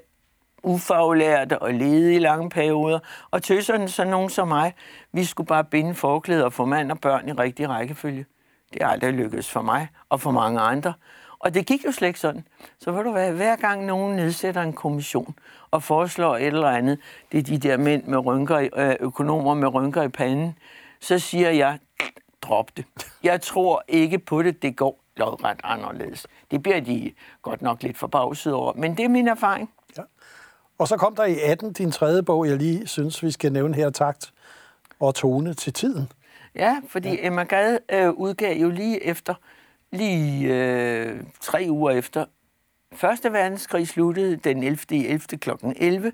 ufaglærte 0.63 1.59
og 1.59 1.73
lede 1.73 2.15
i 2.15 2.19
lange 2.19 2.49
perioder. 2.49 2.99
Og 3.31 3.43
tøserne, 3.43 3.89
så 3.89 4.03
nogen 4.03 4.29
som 4.29 4.47
mig, 4.47 4.73
vi 5.13 5.25
skulle 5.25 5.47
bare 5.47 5.63
binde 5.63 5.95
forklæder 5.95 6.45
og 6.45 6.53
få 6.53 6.65
mand 6.65 6.91
og 6.91 6.99
børn 6.99 7.29
i 7.29 7.31
rigtig 7.31 7.69
rækkefølge. 7.69 8.25
Det 8.73 8.81
er 8.81 8.87
aldrig 8.87 9.13
lykkedes 9.13 9.51
for 9.51 9.61
mig 9.61 9.87
og 10.09 10.21
for 10.21 10.31
mange 10.31 10.59
andre. 10.59 10.93
Og 11.39 11.53
det 11.53 11.65
gik 11.65 11.86
jo 11.86 11.91
slet 11.91 12.08
ikke 12.08 12.20
sådan. 12.20 12.48
Så 12.79 12.91
vil 12.91 13.06
du 13.06 13.12
være, 13.12 13.32
hver 13.32 13.56
gang 13.56 13.86
nogen 13.86 14.15
nedsætter 14.15 14.62
en 14.62 14.74
kommission 14.74 15.36
og 15.72 15.84
foreslår 15.84 16.38
et 16.38 16.46
eller 16.46 16.70
andet, 16.70 17.00
det 17.32 17.38
er 17.38 17.44
de 17.44 17.58
der 17.58 17.77
mænd 17.77 18.03
med 18.03 18.25
rynker, 18.25 18.70
øh, 18.75 18.96
økonomer 19.00 19.53
med 19.53 19.74
rynker 19.74 20.03
i 20.03 20.10
panden, 20.10 20.56
så 21.00 21.20
siger 21.20 21.50
jeg, 21.50 21.79
drop 22.41 22.77
det. 22.77 22.86
Jeg 23.24 23.41
tror 23.41 23.84
ikke 23.88 24.20
på 24.20 24.44
det, 24.44 24.62
det 24.62 24.75
går 24.75 25.00
lodret 25.17 25.60
anderledes. 25.63 26.27
Det 26.51 26.63
bliver 26.63 26.79
de 26.79 27.13
godt 27.41 27.62
nok 27.62 27.84
lidt 27.84 27.98
forbavset 27.98 28.53
over, 28.53 28.74
men 28.74 28.98
det 28.98 29.06
er 29.06 29.10
min 29.10 29.27
erfaring. 29.27 29.72
Ja. 29.98 30.01
Og 30.77 30.88
så 30.88 30.98
kom 30.98 31.15
der 31.15 31.25
i 31.25 31.39
18 31.39 31.74
din 31.74 31.91
tredje 31.91 32.24
bog, 32.24 32.48
jeg 32.48 32.58
lige 32.58 32.88
synes, 32.88 33.24
vi 33.24 33.32
skal 33.32 33.53
nævne 33.53 33.75
her, 33.75 33.89
Takt 33.89 34.34
og 35.00 35.15
tone 35.15 35.53
til 35.53 35.74
tiden. 35.74 36.12
Ja, 36.56 36.82
fordi 36.88 37.10
ja. 37.10 37.27
Emma 37.27 37.44
Gad 37.44 37.77
øh, 37.91 38.10
udgav 38.10 38.58
jo 38.58 38.70
lige 38.70 39.03
efter 39.03 39.34
lige 39.91 40.53
øh, 40.53 41.24
tre 41.41 41.65
uger 41.70 41.91
efter 41.91 42.25
Første 42.94 43.34
verdenskrig 43.34 43.88
sluttede 43.88 44.36
den 44.36 44.63
11. 44.63 44.77
11. 44.91 45.20
kl. 45.20 45.50
11 45.75 46.12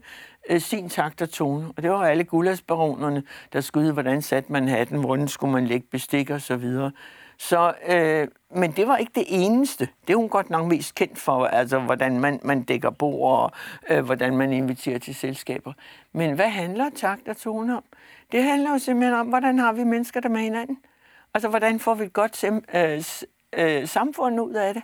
øh, 0.50 0.62
sin 0.62 0.90
takt 0.90 1.22
og 1.22 1.30
tone. 1.30 1.68
Og 1.78 1.84
det 1.84 1.92
var 1.92 2.06
alle 2.06 2.24
gulasbaronerne, 2.24 3.24
der 3.54 3.62
skulle 3.62 3.92
hvordan 3.92 4.22
satte 4.22 4.52
man 4.52 4.68
hatten, 4.68 5.00
hvordan 5.00 5.28
skulle 5.28 5.54
man 5.54 5.68
lægge 5.68 5.88
bestik 5.92 6.30
og 6.30 6.42
så 6.42 6.56
videre. 6.56 6.92
Så, 7.38 7.74
øh, 7.88 8.28
men 8.56 8.72
det 8.72 8.88
var 8.88 8.98
ikke 8.98 9.12
det 9.16 9.26
eneste. 9.28 9.88
Det 10.08 10.14
er 10.14 10.18
hun 10.18 10.30
godt 10.30 10.50
nok 10.50 10.68
mest 10.68 10.96
kendt 10.96 11.20
for, 11.20 11.46
altså 11.46 11.80
hvordan 11.80 12.20
man, 12.20 12.40
man 12.44 12.64
dækker 12.64 12.90
bord 12.90 13.42
og 13.42 13.52
øh, 13.90 14.06
hvordan 14.06 14.38
man 14.38 14.54
inviterer 14.54 15.00
til 15.00 15.16
selskaber. 15.16 15.74
Men 16.12 16.36
hvad 16.36 16.50
handler 16.50 16.90
takt 16.96 17.28
og 17.28 17.38
tone 17.38 17.78
om? 17.78 17.84
Det 18.32 18.44
handler 18.44 18.72
jo 18.72 18.78
simpelthen 18.78 19.20
om, 19.20 19.28
hvordan 19.28 19.60
har 19.60 19.74
vi 19.74 19.84
mennesker 19.84 20.20
der 20.20 20.30
med 20.30 20.42
hinanden? 20.42 20.78
Altså, 21.34 21.50
hvordan 21.50 21.80
får 21.80 21.94
vi 21.94 22.04
et 22.04 22.14
godt 22.14 22.44
øh, 22.76 23.04
øh, 23.58 23.82
øh, 23.82 23.88
samfund 23.88 24.40
ud 24.40 24.54
af 24.54 24.74
det. 24.74 24.84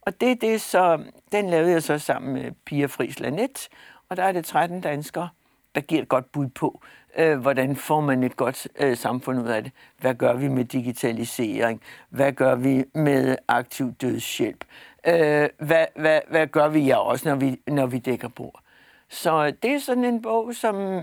Og 0.00 0.20
det, 0.20 0.40
det 0.40 0.60
så, 0.60 1.02
den 1.32 1.50
lavede 1.50 1.70
jeg 1.70 1.82
så 1.82 1.98
sammen 1.98 2.32
med 2.32 2.52
Pia 2.64 2.86
Friis 2.86 3.20
Lanet, 3.20 3.68
og 4.08 4.16
der 4.16 4.22
er 4.22 4.32
det 4.32 4.44
13 4.44 4.80
danskere, 4.80 5.28
der 5.74 5.80
giver 5.80 6.02
et 6.02 6.08
godt 6.08 6.32
bud 6.32 6.48
på, 6.48 6.80
øh, 7.18 7.38
hvordan 7.38 7.76
får 7.76 8.00
man 8.00 8.22
et 8.22 8.36
godt 8.36 8.68
øh, 8.78 8.96
samfund 8.96 9.40
ud 9.40 9.48
af 9.48 9.64
det. 9.64 9.72
Hvad 10.00 10.14
gør 10.14 10.32
vi 10.32 10.48
med 10.48 10.64
digitalisering? 10.64 11.82
Hvad 12.08 12.32
gør 12.32 12.54
vi 12.54 12.84
med 12.94 13.36
aktiv 13.48 13.92
dødshjælp? 13.92 14.64
Øh, 15.06 15.48
hvad, 15.58 15.86
hvad, 15.96 16.20
hvad 16.30 16.46
gør 16.46 16.68
vi 16.68 16.80
ja, 16.80 16.96
også, 16.96 17.28
når 17.28 17.36
vi, 17.36 17.60
når 17.66 17.86
vi 17.86 17.98
dækker 17.98 18.28
bord? 18.28 18.60
Så 19.08 19.50
det 19.62 19.70
er 19.70 19.78
sådan 19.78 20.04
en 20.04 20.22
bog, 20.22 20.54
som 20.54 21.00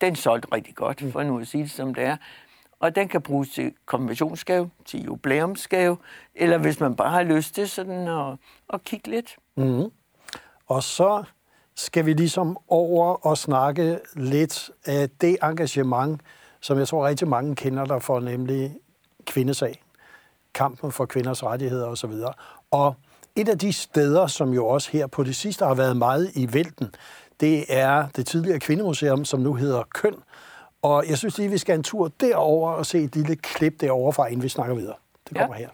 den 0.00 0.16
solgte 0.16 0.48
rigtig 0.52 0.74
godt, 0.74 1.04
for 1.12 1.22
nu 1.22 1.38
at 1.38 1.46
sige 1.46 1.62
det 1.62 1.70
som 1.70 1.94
det 1.94 2.04
er 2.04 2.16
og 2.82 2.94
den 2.94 3.08
kan 3.08 3.22
bruges 3.22 3.48
til 3.48 3.72
konventionsgave, 3.86 4.70
til 4.84 5.04
jubilæumsgave, 5.04 5.96
eller 6.34 6.58
hvis 6.58 6.80
man 6.80 6.96
bare 6.96 7.10
har 7.10 7.22
lyst 7.22 7.54
til 7.54 7.68
sådan 7.68 8.08
at, 8.08 8.36
at 8.72 8.84
kigge 8.84 9.10
lidt. 9.10 9.36
Mm. 9.56 9.90
Og 10.66 10.82
så 10.82 11.24
skal 11.74 12.06
vi 12.06 12.12
ligesom 12.12 12.58
over 12.68 13.26
og 13.26 13.38
snakke 13.38 13.98
lidt 14.14 14.70
af 14.86 15.10
det 15.10 15.36
engagement, 15.42 16.20
som 16.60 16.78
jeg 16.78 16.88
tror 16.88 17.06
rigtig 17.06 17.28
mange 17.28 17.56
kender 17.56 17.84
der 17.84 17.98
for, 17.98 18.20
nemlig 18.20 18.76
kvindesag, 19.26 19.82
kampen 20.54 20.92
for 20.92 21.06
kvinders 21.06 21.42
rettigheder 21.42 21.86
osv. 21.86 22.12
Og 22.70 22.94
et 23.36 23.48
af 23.48 23.58
de 23.58 23.72
steder, 23.72 24.26
som 24.26 24.52
jo 24.52 24.66
også 24.66 24.90
her 24.90 25.06
på 25.06 25.22
det 25.22 25.36
sidste 25.36 25.64
har 25.64 25.74
været 25.74 25.96
meget 25.96 26.30
i 26.34 26.54
vælten, 26.54 26.94
det 27.40 27.64
er 27.68 28.08
det 28.16 28.26
tidligere 28.26 28.60
kvindemuseum, 28.60 29.24
som 29.24 29.40
nu 29.40 29.54
hedder 29.54 29.82
Køn, 29.94 30.14
og 30.82 31.04
jeg 31.08 31.18
synes 31.18 31.38
lige, 31.38 31.50
vi 31.50 31.58
skal 31.58 31.74
en 31.74 31.82
tur 31.82 32.10
derover 32.20 32.70
og 32.72 32.86
se 32.86 32.98
et 32.98 33.16
lille 33.16 33.36
klip 33.36 33.80
derovre 33.80 34.12
fra, 34.12 34.26
inden 34.26 34.42
vi 34.42 34.48
snakker 34.48 34.74
videre. 34.74 34.94
Det 35.28 35.38
kommer 35.38 35.56
ja. 35.56 35.60
her. 35.60 35.68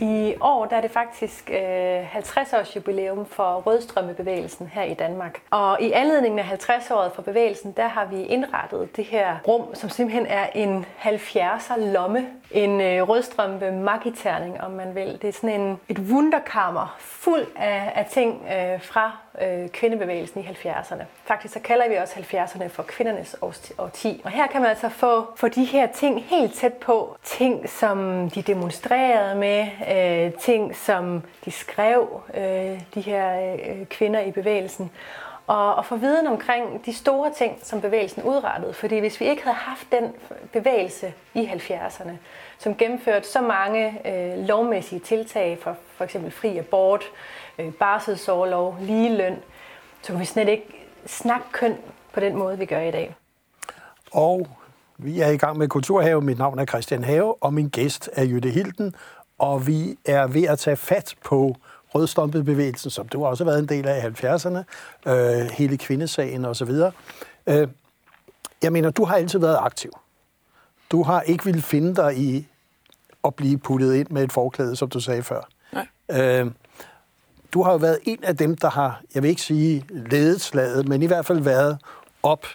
I 0.00 0.34
år 0.40 0.66
der 0.66 0.76
er 0.76 0.80
det 0.80 0.90
faktisk 0.90 1.50
øh, 1.50 2.16
50-års 2.16 2.76
jubilæum 2.76 3.26
for 3.26 3.62
Rødstrømmebevægelsen 3.66 4.66
her 4.66 4.82
i 4.82 4.94
Danmark. 4.94 5.42
Og 5.50 5.82
i 5.82 5.92
anledningen 5.92 6.38
af 6.38 6.44
50-året 6.44 7.12
for 7.12 7.22
bevægelsen, 7.22 7.72
der 7.76 7.88
har 7.88 8.06
vi 8.06 8.22
indrettet 8.22 8.96
det 8.96 9.04
her 9.04 9.36
rum, 9.48 9.74
som 9.74 9.90
simpelthen 9.90 10.26
er 10.26 10.46
en 10.54 10.86
70'er 11.02 11.80
lomme. 11.80 12.26
En 12.50 12.80
øh, 12.80 13.08
rødstrømpe 13.08 13.70
magiterning, 13.70 14.60
om 14.60 14.70
man 14.70 14.94
vil. 14.94 15.18
Det 15.22 15.28
er 15.28 15.32
sådan 15.32 15.60
en, 15.60 15.80
et 15.88 15.98
wunderkammer 15.98 16.96
fuld 16.98 17.46
af, 17.56 17.92
af 17.94 18.06
ting 18.06 18.42
øh, 18.44 18.82
fra 18.82 19.16
øh, 19.42 19.68
kvindebevægelsen 19.68 20.40
i 20.40 20.44
70'erne. 20.44 21.02
Faktisk 21.24 21.54
så 21.54 21.60
kalder 21.60 21.88
vi 21.88 21.94
også 21.94 22.14
70'erne 22.14 22.66
for 22.66 22.82
kvindernes 22.82 23.36
årti. 23.78 24.20
Og 24.24 24.30
her 24.30 24.46
kan 24.46 24.60
man 24.60 24.70
altså 24.70 24.88
få, 24.88 25.26
få 25.36 25.48
de 25.48 25.64
her 25.64 25.86
ting 25.86 26.22
helt 26.22 26.54
tæt 26.54 26.74
på. 26.74 27.16
Ting, 27.24 27.68
som 27.68 28.30
de 28.30 28.42
demonstrerede 28.42 29.34
med, 29.34 29.66
øh, 29.90 30.32
ting, 30.40 30.76
som 30.76 31.22
de 31.44 31.50
skrev, 31.50 32.20
øh, 32.34 32.80
de 32.94 33.00
her 33.00 33.54
øh, 33.54 33.86
kvinder 33.86 34.20
i 34.20 34.30
bevægelsen 34.30 34.90
og, 35.46 35.74
og 35.74 35.86
få 35.86 35.96
viden 35.96 36.26
omkring 36.26 36.86
de 36.86 36.94
store 36.94 37.32
ting, 37.38 37.58
som 37.62 37.80
bevægelsen 37.80 38.22
udrettede. 38.22 38.72
Fordi 38.72 38.98
hvis 38.98 39.20
vi 39.20 39.28
ikke 39.28 39.42
havde 39.42 39.56
haft 39.56 39.86
den 39.92 40.12
bevægelse 40.52 41.14
i 41.34 41.44
70'erne, 41.44 42.12
som 42.58 42.76
gennemførte 42.76 43.28
så 43.28 43.40
mange 43.40 44.08
øh, 44.08 44.46
lovmæssige 44.46 45.00
tiltag 45.00 45.58
for 45.62 45.76
for 45.96 46.04
eksempel 46.04 46.30
fri 46.30 46.58
abort, 46.58 47.04
øh, 47.58 47.72
barselsårlov, 47.72 48.76
ligeløn, 48.80 49.36
så 50.02 50.12
kunne 50.12 50.18
vi 50.18 50.24
slet 50.24 50.48
ikke 50.48 50.88
snakke 51.06 51.46
køn 51.52 51.76
på 52.12 52.20
den 52.20 52.36
måde, 52.36 52.58
vi 52.58 52.66
gør 52.66 52.80
i 52.80 52.90
dag. 52.90 53.16
Og 54.12 54.46
vi 54.98 55.20
er 55.20 55.28
i 55.28 55.36
gang 55.36 55.58
med 55.58 55.68
Kulturhave. 55.68 56.20
Mit 56.20 56.38
navn 56.38 56.58
er 56.58 56.64
Christian 56.64 57.04
Have, 57.04 57.42
og 57.42 57.54
min 57.54 57.68
gæst 57.68 58.10
er 58.12 58.24
Jytte 58.24 58.48
Hilden. 58.48 58.94
Og 59.38 59.66
vi 59.66 59.98
er 60.04 60.26
ved 60.26 60.44
at 60.44 60.58
tage 60.58 60.76
fat 60.76 61.14
på 61.24 61.56
rødstrømpebevægelsen, 61.98 62.90
som 62.90 63.08
du 63.08 63.24
også 63.24 63.44
har 63.44 63.50
været 63.50 63.62
en 63.62 63.68
del 63.68 63.88
af 63.88 63.98
i 63.98 64.26
70'erne, 64.26 64.58
øh, 65.10 65.50
hele 65.50 65.78
kvindesagen 65.78 66.44
osv. 66.44 66.70
Øh, 67.46 67.68
jeg 68.62 68.72
mener, 68.72 68.90
du 68.90 69.04
har 69.04 69.16
altid 69.16 69.38
været 69.38 69.58
aktiv. 69.60 69.90
Du 70.90 71.02
har 71.02 71.20
ikke 71.20 71.44
ville 71.44 71.62
finde 71.62 71.96
dig 71.96 72.18
i 72.18 72.48
at 73.24 73.34
blive 73.34 73.58
puttet 73.58 73.94
ind 73.94 74.06
med 74.10 74.24
et 74.24 74.32
forklæde, 74.32 74.76
som 74.76 74.88
du 74.88 75.00
sagde 75.00 75.22
før. 75.22 75.48
Nej. 75.72 75.86
Øh, 76.10 76.50
du 77.52 77.62
har 77.62 77.72
jo 77.72 77.76
været 77.76 77.98
en 78.02 78.24
af 78.24 78.36
dem, 78.36 78.56
der 78.56 78.70
har, 78.70 79.02
jeg 79.14 79.22
vil 79.22 79.28
ikke 79.28 79.42
sige 79.42 79.84
ledet 79.88 80.40
slaget, 80.40 80.88
men 80.88 81.02
i 81.02 81.06
hvert 81.06 81.26
fald 81.26 81.40
været 81.40 81.78
op, 82.22 82.46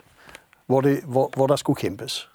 hvor, 0.66 0.82
det, 0.82 1.00
hvor, 1.04 1.32
hvor 1.36 1.48
der 1.48 1.56
skulle 1.56 1.78
kæmpes. 1.78 2.31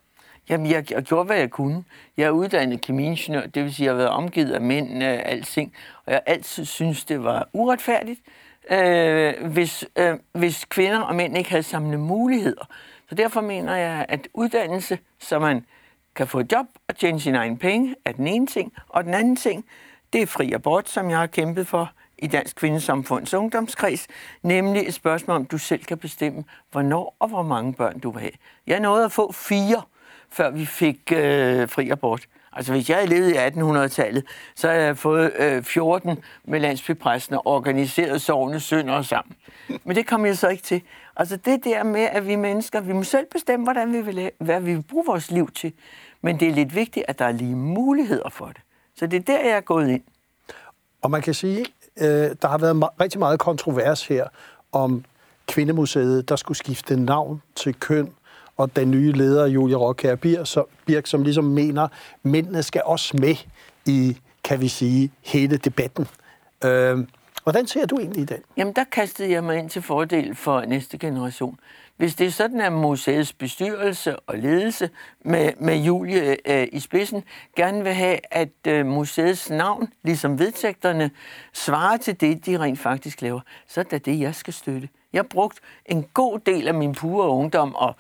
Jamen, 0.49 0.71
jeg, 0.71 0.91
jeg 0.91 1.03
gjorde, 1.03 1.25
hvad 1.25 1.37
jeg 1.39 1.51
kunne. 1.51 1.85
Jeg 2.17 2.25
er 2.25 2.31
uddannet 2.31 2.81
kemiingeniør, 2.81 3.47
det 3.47 3.65
vil 3.65 3.75
sige, 3.75 3.85
at 3.85 3.87
jeg 3.87 3.93
har 3.93 3.97
været 3.97 4.11
omgivet 4.11 4.53
af 4.53 4.61
mænd 4.61 5.03
øh, 5.03 5.19
alting, 5.25 5.73
og 6.07 6.13
jeg 6.13 6.23
altid 6.27 6.65
synes, 6.65 7.05
det 7.05 7.25
var 7.25 7.49
uretfærdigt, 7.53 8.21
øh, 8.71 9.47
hvis, 9.47 9.85
øh, 9.97 10.15
hvis 10.33 10.65
kvinder 10.65 11.01
og 11.01 11.15
mænd 11.15 11.39
ikke 11.39 11.51
havde 11.51 11.63
samme 11.63 11.97
muligheder. 11.97 12.69
Så 13.09 13.15
derfor 13.15 13.41
mener 13.41 13.77
jeg, 13.77 14.07
at 14.09 14.29
uddannelse, 14.35 14.99
så 15.19 15.39
man 15.39 15.65
kan 16.15 16.27
få 16.27 16.41
et 16.41 16.53
job 16.53 16.67
og 16.89 16.97
tjene 16.97 17.21
sine 17.21 17.39
egne 17.39 17.59
penge, 17.59 17.95
er 18.05 18.13
den 18.13 18.27
ene 18.27 18.47
ting, 18.47 18.73
og 18.89 19.05
den 19.05 19.15
anden 19.15 19.37
ting, 19.37 19.65
det 20.13 20.23
er 20.23 20.27
fri 20.27 20.53
abort, 20.53 20.89
som 20.89 21.11
jeg 21.11 21.19
har 21.19 21.27
kæmpet 21.27 21.67
for 21.67 21.93
i 22.19 22.27
Dansk 22.27 22.57
Kvindesamfunds 22.57 23.35
Ungdomskreds, 23.35 24.07
nemlig 24.43 24.89
et 24.89 24.95
spørgsmål, 24.95 25.37
om 25.37 25.45
du 25.45 25.59
selv 25.59 25.85
kan 25.85 25.99
bestemme, 25.99 26.45
hvornår 26.71 27.17
og 27.19 27.29
hvor 27.29 27.43
mange 27.43 27.75
børn 27.75 27.99
du 27.99 28.11
vil 28.11 28.21
have. 28.21 28.33
Jeg 28.67 28.81
nåede 28.81 29.05
at 29.05 29.13
få 29.13 29.33
fire, 29.33 29.83
før 30.31 30.51
vi 30.51 30.67
fik 30.67 31.13
øh, 31.13 31.69
fri 31.69 31.91
abort. 31.91 32.27
Altså 32.53 32.73
hvis 32.73 32.91
jeg 32.91 32.97
havde 32.97 33.11
levet 33.11 33.31
i 33.31 33.35
1800-tallet, 33.35 34.25
så 34.55 34.69
havde 34.69 34.85
jeg 34.85 34.99
fået 34.99 35.33
øh, 35.39 35.63
14 35.63 36.19
med 36.45 36.61
landsbypræsten 36.61 37.35
og 37.35 37.47
organiseret 37.47 38.23
sovende 38.23 38.61
sønder 38.61 39.03
sammen. 39.03 39.37
Men 39.85 39.97
det 39.97 40.07
kom 40.07 40.27
jeg 40.27 40.39
så 40.39 40.49
ikke 40.49 40.63
til. 40.63 40.83
Altså 41.17 41.37
det 41.37 41.65
der 41.65 41.83
med, 41.83 42.01
at 42.01 42.27
vi 42.27 42.37
mennesker, 42.37 42.81
vi 42.81 42.93
må 42.93 43.03
selv 43.03 43.27
bestemme, 43.33 43.65
hvordan 43.65 43.93
vi 43.93 44.01
vil, 44.01 44.31
hvad 44.39 44.61
vi 44.61 44.75
vil 44.75 44.83
bruge 44.83 45.07
vores 45.07 45.31
liv 45.31 45.51
til. 45.51 45.73
Men 46.23 46.41
det 46.41 46.49
er 46.49 46.53
lidt 46.53 46.75
vigtigt, 46.75 47.05
at 47.09 47.19
der 47.19 47.25
er 47.25 47.33
lige 47.33 47.57
muligheder 47.57 48.29
for 48.29 48.47
det. 48.47 48.61
Så 48.97 49.07
det 49.07 49.17
er 49.17 49.23
der, 49.23 49.41
jeg 49.41 49.57
er 49.57 49.61
gået 49.61 49.89
ind. 49.89 50.03
Og 51.03 51.11
man 51.11 51.23
kan 51.23 51.35
sige, 51.35 51.65
øh, 51.97 52.07
der 52.43 52.49
har 52.49 52.59
været 52.59 52.89
rigtig 53.01 53.19
meget 53.19 53.39
kontrovers 53.39 54.07
her 54.07 54.29
om 54.73 55.05
Kvindemuseet, 55.49 56.29
der 56.29 56.37
skulle 56.37 56.59
skifte 56.59 56.97
navn 56.97 57.43
til 57.55 57.75
køn, 57.75 58.13
og 58.57 58.77
den 58.77 58.91
nye 58.91 59.13
leder, 59.13 59.47
Julia 59.47 59.77
Rockær 59.77 60.15
Birk, 60.87 61.07
som 61.07 61.23
ligesom 61.23 61.45
mener, 61.45 61.83
at 61.83 61.91
mændene 62.23 62.63
skal 62.63 62.83
også 62.85 63.17
med 63.17 63.35
i, 63.87 64.17
kan 64.45 64.61
vi 64.61 64.69
sige, 64.69 65.11
hele 65.23 65.57
debatten. 65.57 66.07
Øh, 66.65 66.99
hvordan 67.43 67.67
ser 67.67 67.87
du 67.87 67.97
egentlig 67.97 68.23
i 68.23 68.25
den? 68.25 68.39
Jamen, 68.57 68.75
der 68.75 68.85
kastede 68.85 69.31
jeg 69.31 69.45
mig 69.45 69.59
ind 69.59 69.71
til 69.71 69.83
fordel 69.83 70.35
for 70.35 70.61
næste 70.61 70.99
generation. 70.99 71.59
Hvis 71.97 72.15
det 72.15 72.27
er 72.27 72.31
sådan, 72.31 72.61
at 72.61 72.73
museets 72.73 73.33
bestyrelse 73.33 74.17
og 74.17 74.39
ledelse 74.39 74.91
med, 75.25 75.53
med 75.61 75.77
Julie 75.77 76.37
øh, 76.51 76.69
i 76.73 76.81
spidsen 76.81 77.25
gerne 77.57 77.83
vil 77.83 77.93
have, 77.93 78.19
at 78.31 78.49
øh, 78.69 78.87
museets 78.87 79.51
navn, 79.51 79.89
ligesom 80.05 80.39
vedtægterne, 80.39 81.11
svarer 81.53 81.97
til 81.97 82.21
det, 82.21 82.47
de 82.47 82.59
rent 82.59 82.79
faktisk 82.79 83.23
laver, 83.23 83.41
så 83.69 83.81
er 83.81 83.85
det 83.85 84.07
det, 84.07 84.21
jeg 84.21 84.35
skal 84.35 84.55
støtte. 84.55 84.89
Jeg 85.13 85.27
brugte 85.27 85.35
brugt 85.35 85.61
en 85.87 86.03
god 86.15 86.39
del 86.39 86.69
af 86.69 86.75
min 86.75 86.95
pure 86.95 87.29
ungdom 87.29 87.75
og 87.75 87.95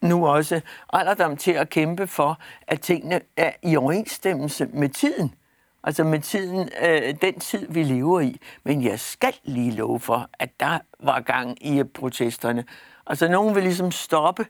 nu 0.00 0.26
også 0.26 0.60
alderdom 0.92 1.36
til 1.36 1.52
at 1.52 1.68
kæmpe 1.68 2.06
for, 2.06 2.38
at 2.66 2.80
tingene 2.80 3.20
er 3.36 3.52
i 3.62 3.76
overensstemmelse 3.76 4.66
med 4.66 4.88
tiden. 4.88 5.34
Altså 5.84 6.04
med 6.04 6.20
tiden, 6.20 6.68
øh, 6.82 7.14
den 7.22 7.40
tid, 7.40 7.66
vi 7.70 7.82
lever 7.82 8.20
i. 8.20 8.40
Men 8.64 8.84
jeg 8.84 9.00
skal 9.00 9.34
lige 9.44 9.70
love 9.70 10.00
for, 10.00 10.28
at 10.38 10.60
der 10.60 10.78
var 11.00 11.20
gang 11.20 11.66
i 11.66 11.78
øh, 11.78 11.84
protesterne. 11.84 12.64
Altså 13.06 13.28
nogen 13.28 13.54
vil 13.54 13.62
ligesom 13.62 13.90
stoppe. 13.90 14.46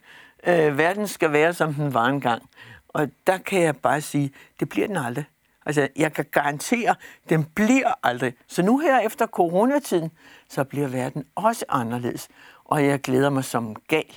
Øh, 0.46 0.78
verden 0.78 1.08
skal 1.08 1.32
være, 1.32 1.54
som 1.54 1.74
den 1.74 1.94
var 1.94 2.06
engang. 2.06 2.42
Og 2.88 3.08
der 3.26 3.38
kan 3.38 3.62
jeg 3.62 3.76
bare 3.76 4.00
sige, 4.00 4.32
det 4.60 4.68
bliver 4.68 4.86
den 4.86 4.96
aldrig. 4.96 5.24
Altså, 5.66 5.88
jeg 5.96 6.12
kan 6.12 6.24
garantere, 6.30 6.94
den 7.28 7.44
bliver 7.44 7.92
aldrig. 8.02 8.34
Så 8.48 8.62
nu 8.62 8.78
her 8.78 8.98
efter 8.98 9.26
coronatiden, 9.26 10.10
så 10.48 10.64
bliver 10.64 10.88
verden 10.88 11.24
også 11.34 11.64
anderledes. 11.68 12.28
Og 12.64 12.86
jeg 12.86 13.00
glæder 13.00 13.30
mig 13.30 13.44
som 13.44 13.76
gal. 13.88 14.14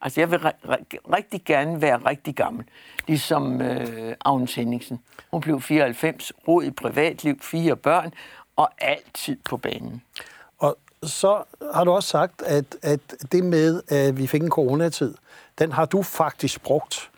Altså, 0.00 0.20
jeg 0.20 0.30
vil 0.30 0.38
rigtig 1.12 1.42
gerne 1.44 1.82
være 1.82 1.96
rigtig 1.96 2.34
gammel. 2.34 2.64
Ligesom 3.06 3.60
øh, 3.60 4.16
Agnes 4.24 4.54
Henningsen. 4.54 5.00
Hun 5.30 5.40
blev 5.40 5.60
94, 5.60 6.32
rod 6.48 6.64
i 6.64 6.70
privatliv, 6.70 7.40
fire 7.40 7.76
børn, 7.76 8.12
og 8.56 8.70
altid 8.78 9.36
på 9.44 9.56
banen. 9.56 10.02
Og 10.58 10.78
så 11.02 11.42
har 11.74 11.84
du 11.84 11.90
også 11.90 12.08
sagt, 12.08 12.42
at, 12.42 12.64
at 12.82 13.00
det 13.32 13.44
med, 13.44 13.82
at 13.88 14.18
vi 14.18 14.26
fik 14.26 14.42
en 14.42 14.50
coronatid, 14.50 15.14
den 15.58 15.72
har 15.72 15.84
du 15.84 16.02
faktisk 16.02 16.62
brugt 16.62 17.10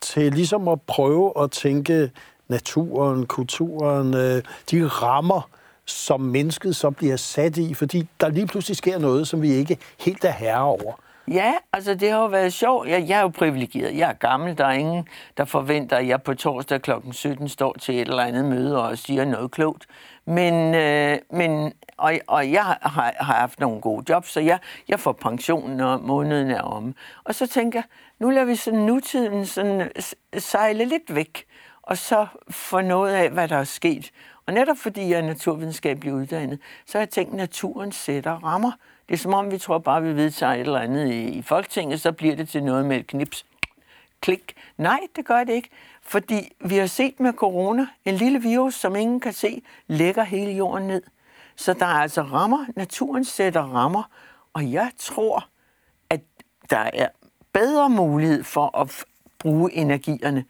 til 0.00 0.32
ligesom 0.32 0.68
at 0.68 0.82
prøve 0.82 1.42
at 1.42 1.50
tænke 1.50 2.10
naturen, 2.50 3.26
kulturen, 3.26 4.14
øh, 4.14 4.42
de 4.70 4.86
rammer, 4.86 5.48
som 5.84 6.20
mennesket 6.20 6.76
så 6.76 6.90
bliver 6.90 7.16
sat 7.16 7.56
i, 7.56 7.74
fordi 7.74 8.08
der 8.20 8.28
lige 8.28 8.46
pludselig 8.46 8.76
sker 8.76 8.98
noget, 8.98 9.28
som 9.28 9.42
vi 9.42 9.52
ikke 9.52 9.78
helt 9.98 10.24
er 10.24 10.32
herre 10.32 10.62
over. 10.62 10.92
Ja, 11.28 11.54
altså 11.72 11.94
det 11.94 12.10
har 12.10 12.20
jo 12.20 12.26
været 12.26 12.52
sjovt. 12.52 12.88
Jeg, 12.88 13.08
jeg 13.08 13.18
er 13.18 13.22
jo 13.22 13.28
privilegeret. 13.28 13.98
Jeg 13.98 14.08
er 14.08 14.12
gammel. 14.12 14.58
Der 14.58 14.64
er 14.64 14.72
ingen, 14.72 15.08
der 15.36 15.44
forventer, 15.44 15.96
at 15.96 16.08
jeg 16.08 16.22
på 16.22 16.34
torsdag 16.34 16.82
kl. 16.82 16.90
17 17.12 17.48
står 17.48 17.76
til 17.80 17.94
et 17.94 18.08
eller 18.08 18.22
andet 18.22 18.44
møde 18.44 18.82
og 18.82 18.98
siger 18.98 19.24
noget 19.24 19.50
klogt. 19.50 19.86
Men, 20.26 20.74
øh, 20.74 21.18
men 21.32 21.72
og, 21.96 22.12
og 22.26 22.52
jeg 22.52 22.64
har, 22.64 22.78
har 23.20 23.34
haft 23.34 23.60
nogle 23.60 23.80
gode 23.80 24.04
jobs, 24.08 24.30
så 24.30 24.40
jeg, 24.40 24.58
jeg 24.88 25.00
får 25.00 25.12
pension, 25.12 25.70
når 25.70 25.98
måneden 25.98 26.50
er 26.50 26.62
om. 26.62 26.94
Og 27.24 27.34
så 27.34 27.46
tænker 27.46 27.78
jeg, 27.78 27.84
nu 28.18 28.30
lader 28.30 28.46
vi 28.46 28.56
sådan 28.56 28.78
nutiden 28.78 29.46
sådan 29.46 29.90
sejle 30.38 30.84
lidt 30.84 31.14
væk 31.14 31.44
og 31.90 31.98
så 31.98 32.26
få 32.50 32.80
noget 32.80 33.14
af, 33.14 33.30
hvad 33.30 33.48
der 33.48 33.56
er 33.56 33.64
sket. 33.64 34.10
Og 34.46 34.54
netop 34.54 34.76
fordi 34.78 35.08
jeg 35.08 35.18
er 35.18 35.22
naturvidenskabelig 35.22 36.14
uddannet, 36.14 36.58
så 36.86 36.98
har 36.98 37.00
jeg 37.00 37.10
tænkt, 37.10 37.30
at 37.30 37.36
naturen 37.36 37.92
sætter 37.92 38.32
rammer. 38.32 38.72
Det 39.08 39.14
er 39.14 39.18
som 39.18 39.34
om, 39.34 39.50
vi 39.50 39.58
tror 39.58 39.78
bare, 39.78 40.02
vi 40.02 40.16
vedtager 40.16 40.52
et 40.52 40.60
eller 40.60 40.78
andet 40.78 41.12
i, 41.12 41.28
i 41.28 41.42
Folketinget, 41.42 42.00
så 42.00 42.12
bliver 42.12 42.36
det 42.36 42.48
til 42.48 42.64
noget 42.64 42.86
med 42.86 42.96
et 42.96 43.06
knips. 43.06 43.46
Klik. 44.20 44.54
Nej, 44.78 45.00
det 45.16 45.24
gør 45.24 45.44
det 45.44 45.52
ikke. 45.52 45.68
Fordi 46.02 46.52
vi 46.60 46.76
har 46.76 46.86
set 46.86 47.20
med 47.20 47.32
corona, 47.32 47.86
en 48.04 48.14
lille 48.14 48.42
virus, 48.42 48.74
som 48.74 48.96
ingen 48.96 49.20
kan 49.20 49.32
se, 49.32 49.62
lægger 49.86 50.22
hele 50.22 50.52
jorden 50.52 50.86
ned. 50.88 51.02
Så 51.56 51.72
der 51.72 51.86
er 51.86 52.00
altså 52.00 52.22
rammer. 52.22 52.66
Naturen 52.76 53.24
sætter 53.24 53.62
rammer. 53.62 54.02
Og 54.52 54.72
jeg 54.72 54.90
tror, 54.98 55.48
at 56.10 56.20
der 56.70 56.90
er 56.92 57.08
bedre 57.52 57.90
mulighed 57.90 58.44
for 58.44 58.78
at 58.78 59.04
bruge 59.38 59.72
energierne 59.72 60.44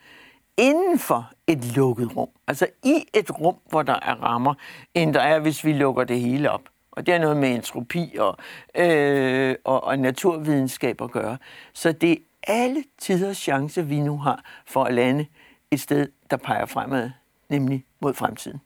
inden 0.61 0.99
for 0.99 1.31
et 1.47 1.77
lukket 1.77 2.17
rum. 2.17 2.29
Altså 2.47 2.67
i 2.85 3.05
et 3.15 3.41
rum, 3.41 3.57
hvor 3.69 3.83
der 3.83 3.99
er 4.03 4.15
rammer, 4.15 4.55
end 4.95 5.15
der 5.15 5.21
er, 5.21 5.39
hvis 5.39 5.65
vi 5.65 5.73
lukker 5.73 6.05
det 6.05 6.21
hele 6.21 6.51
op. 6.51 6.63
Og 6.93 7.07
det 7.07 7.15
er 7.15 7.19
noget 7.19 7.37
med 7.37 7.49
entropi 7.55 8.17
og, 8.19 8.37
øh, 8.75 9.55
og, 9.65 9.85
og 9.85 9.99
naturvidenskab 9.99 11.03
at 11.03 11.11
gøre. 11.11 11.39
Så 11.73 11.93
det 11.93 12.13
er 12.13 12.17
alle 12.43 12.85
tiders 12.99 13.37
chance, 13.37 13.87
vi 13.87 14.01
nu 14.01 14.19
har 14.19 14.45
for 14.67 14.85
at 14.85 14.95
lande 14.95 15.27
et 15.71 15.81
sted, 15.81 16.09
der 16.31 16.37
peger 16.37 16.67
fremad, 16.67 17.11
nemlig 17.49 17.85
mod 18.01 18.15
fremtiden. 18.15 18.61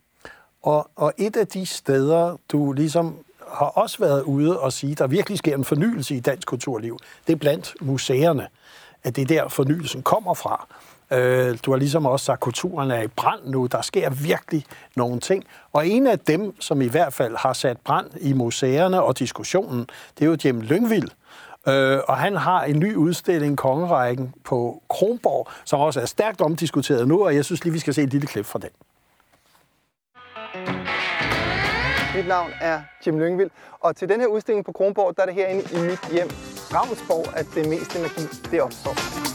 Og, 0.62 0.90
og 0.96 1.12
et 1.18 1.36
af 1.36 1.46
de 1.46 1.66
steder, 1.66 2.36
du 2.52 2.72
ligesom 2.72 3.18
har 3.48 3.66
også 3.66 3.98
været 3.98 4.22
ude 4.22 4.60
og 4.60 4.72
sige, 4.72 4.94
der 4.94 5.06
virkelig 5.06 5.38
sker 5.38 5.54
en 5.54 5.64
fornyelse 5.64 6.16
i 6.16 6.20
dansk 6.20 6.48
kulturliv, 6.48 6.98
det 7.26 7.32
er 7.32 7.36
blandt 7.36 7.74
museerne, 7.80 8.48
at 9.02 9.16
det 9.16 9.22
er 9.22 9.26
der 9.26 9.48
fornyelsen 9.48 10.02
kommer 10.02 10.34
fra. 10.34 10.66
Øh, 11.10 11.58
du 11.62 11.70
har 11.70 11.78
ligesom 11.78 12.06
også 12.06 12.24
sagt, 12.24 12.36
at 12.36 12.40
kulturen 12.40 12.90
er 12.90 13.02
i 13.02 13.06
brand 13.06 13.40
nu. 13.44 13.66
Der 13.66 13.82
sker 13.82 14.10
virkelig 14.10 14.64
nogle 14.96 15.20
ting. 15.20 15.44
Og 15.72 15.88
en 15.88 16.06
af 16.06 16.18
dem, 16.18 16.60
som 16.60 16.82
i 16.82 16.88
hvert 16.88 17.12
fald 17.12 17.36
har 17.36 17.52
sat 17.52 17.76
brand 17.84 18.06
i 18.20 18.32
museerne 18.32 19.02
og 19.02 19.18
diskussionen, 19.18 19.86
det 20.18 20.24
er 20.24 20.26
jo 20.26 20.36
Jim 20.44 20.60
Lyngvild. 20.60 21.08
Øh, 21.68 21.98
og 22.08 22.16
han 22.16 22.36
har 22.36 22.62
en 22.62 22.78
ny 22.78 22.94
udstilling, 22.94 23.58
Kongerækken, 23.58 24.34
på 24.44 24.82
Kronborg, 24.88 25.48
som 25.64 25.80
også 25.80 26.00
er 26.00 26.06
stærkt 26.06 26.40
omdiskuteret 26.40 27.08
nu, 27.08 27.24
og 27.24 27.34
jeg 27.34 27.44
synes 27.44 27.64
lige, 27.64 27.72
vi 27.72 27.78
skal 27.78 27.94
se 27.94 28.02
et 28.02 28.10
lille 28.10 28.26
klip 28.26 28.46
fra 28.46 28.58
den. 28.58 28.70
Mit 32.16 32.28
navn 32.28 32.50
er 32.60 32.80
Jim 33.06 33.18
Lyngvild, 33.18 33.50
og 33.80 33.96
til 33.96 34.08
den 34.08 34.20
her 34.20 34.26
udstilling 34.26 34.64
på 34.64 34.72
Kronborg, 34.72 35.16
der 35.16 35.22
er 35.22 35.26
det 35.26 35.34
herinde 35.34 35.62
i 35.72 35.90
mit 35.90 36.12
hjem, 36.12 36.28
Ravnsborg, 36.74 37.36
at 37.36 37.46
det 37.54 37.68
meste 37.68 38.00
magi, 38.00 38.22
det 38.50 38.62
opstår. 38.62 39.33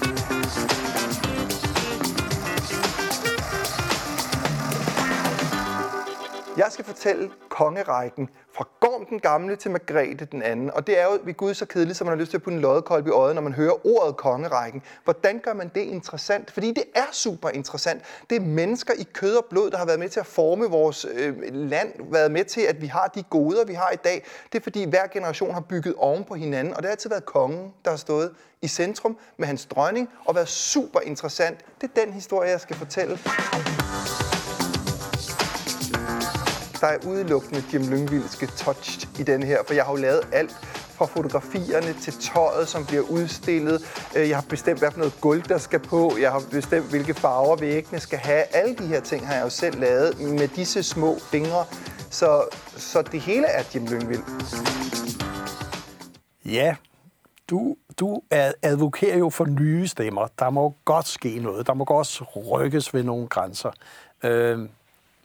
Jeg 6.59 6.67
skal 6.69 6.85
fortælle 6.85 7.31
kongerækken 7.49 8.29
fra 8.55 8.67
Gorm 8.79 9.05
den 9.05 9.19
gamle 9.19 9.55
til 9.55 9.71
Margrethe 9.71 10.25
den 10.25 10.41
anden. 10.41 10.71
Og 10.71 10.87
det 10.87 10.99
er 10.99 11.03
jo 11.03 11.19
ved 11.23 11.33
Gud 11.33 11.53
så 11.53 11.65
kedeligt, 11.65 11.97
som 11.97 12.07
man 12.07 12.17
har 12.17 12.19
lyst 12.19 12.29
til 12.29 12.37
at 12.37 12.43
putte 12.43 12.55
en 12.55 12.61
loddekolb 12.61 13.07
i 13.07 13.09
øjet, 13.09 13.35
når 13.35 13.41
man 13.41 13.53
hører 13.53 13.87
ordet 13.87 14.17
kongerækken. 14.17 14.81
Hvordan 15.03 15.39
gør 15.39 15.53
man 15.53 15.71
det 15.75 15.81
interessant? 15.81 16.51
Fordi 16.51 16.67
det 16.71 16.83
er 16.95 17.05
super 17.11 17.49
interessant. 17.49 18.03
Det 18.29 18.35
er 18.35 18.39
mennesker 18.39 18.93
i 18.93 19.07
kød 19.13 19.35
og 19.35 19.45
blod, 19.49 19.71
der 19.71 19.77
har 19.77 19.85
været 19.85 19.99
med 19.99 20.09
til 20.09 20.19
at 20.19 20.25
forme 20.25 20.65
vores 20.65 21.05
øh, 21.13 21.35
land, 21.51 21.93
været 22.11 22.31
med 22.31 22.45
til, 22.45 22.61
at 22.61 22.81
vi 22.81 22.87
har 22.87 23.07
de 23.07 23.23
goder, 23.23 23.65
vi 23.65 23.73
har 23.73 23.91
i 23.93 23.99
dag. 24.03 24.25
Det 24.51 24.59
er 24.59 24.63
fordi 24.63 24.89
hver 24.89 25.07
generation 25.07 25.53
har 25.53 25.61
bygget 25.61 25.95
oven 25.97 26.23
på 26.23 26.35
hinanden, 26.35 26.73
og 26.73 26.77
det 26.77 26.85
har 26.85 26.91
altid 26.91 27.09
været 27.09 27.25
kongen, 27.25 27.73
der 27.85 27.89
har 27.89 27.97
stået 27.97 28.31
i 28.61 28.67
centrum 28.67 29.17
med 29.37 29.47
hans 29.47 29.65
dronning 29.65 30.09
og 30.25 30.35
været 30.35 30.47
super 30.47 30.99
interessant. 30.99 31.59
Det 31.81 31.91
er 31.95 32.05
den 32.05 32.13
historie, 32.13 32.49
jeg 32.49 32.61
skal 32.61 32.75
fortælle. 32.75 33.19
Der 36.81 36.87
er 36.87 36.97
udelukkende 37.07 37.63
Jim 37.73 37.81
Lyngvildske 37.81 38.47
touched 38.47 39.19
i 39.19 39.23
den 39.23 39.43
her, 39.43 39.57
for 39.67 39.73
jeg 39.73 39.83
har 39.85 39.91
jo 39.91 39.97
lavet 39.97 40.21
alt 40.31 40.51
fra 40.97 41.05
fotografierne 41.05 41.93
til 41.93 42.13
tøjet, 42.13 42.67
som 42.67 42.85
bliver 42.85 43.01
udstillet. 43.01 43.81
Øh, 44.15 44.29
jeg 44.29 44.37
har 44.37 44.45
bestemt, 44.49 44.79
hvad 44.79 44.91
for 44.91 44.99
noget 44.99 45.21
gulv, 45.21 45.41
der 45.41 45.57
skal 45.57 45.79
på. 45.79 46.13
Jeg 46.21 46.31
har 46.31 46.41
bestemt, 46.51 46.89
hvilke 46.89 47.13
farver 47.13 47.55
væggene 47.55 47.99
skal 47.99 48.19
have. 48.19 48.43
Alle 48.55 48.75
de 48.75 48.87
her 48.87 48.99
ting 49.01 49.27
har 49.27 49.35
jeg 49.35 49.43
jo 49.43 49.49
selv 49.49 49.79
lavet 49.79 50.19
med 50.19 50.47
disse 50.47 50.83
små 50.83 51.19
fingre. 51.19 51.65
Så, 52.09 52.43
så 52.77 53.01
det 53.01 53.21
hele 53.21 53.45
er 53.45 53.63
Jim 53.75 53.85
Lyngvild. 53.85 54.23
Ja, 56.45 56.75
du, 57.49 57.75
du 57.99 58.21
advokerer 58.61 59.17
jo 59.17 59.29
for 59.29 59.45
nye 59.45 59.87
stemmer. 59.87 60.27
Der 60.39 60.49
må 60.49 60.73
godt 60.85 61.07
ske 61.07 61.39
noget. 61.39 61.67
Der 61.67 61.73
må 61.73 61.85
godt 61.85 62.21
rykkes 62.51 62.93
ved 62.93 63.03
nogle 63.03 63.27
grænser. 63.27 63.71
Øh, 64.23 64.59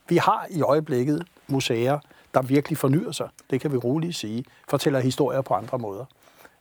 vi 0.09 0.17
har 0.17 0.47
i 0.51 0.63
øjeblikket 0.63 1.27
museer, 1.49 1.99
der 2.35 2.43
virkelig 2.43 2.79
fornyer 2.79 3.13
sig. 3.13 3.29
Det 3.51 3.61
kan 3.61 3.73
vi 3.73 3.77
roligt 3.77 4.17
sige. 4.17 4.45
Fortæller 4.69 5.01
historier 5.01 5.41
på 5.41 5.55
andre 5.55 5.79
måder. 5.79 6.05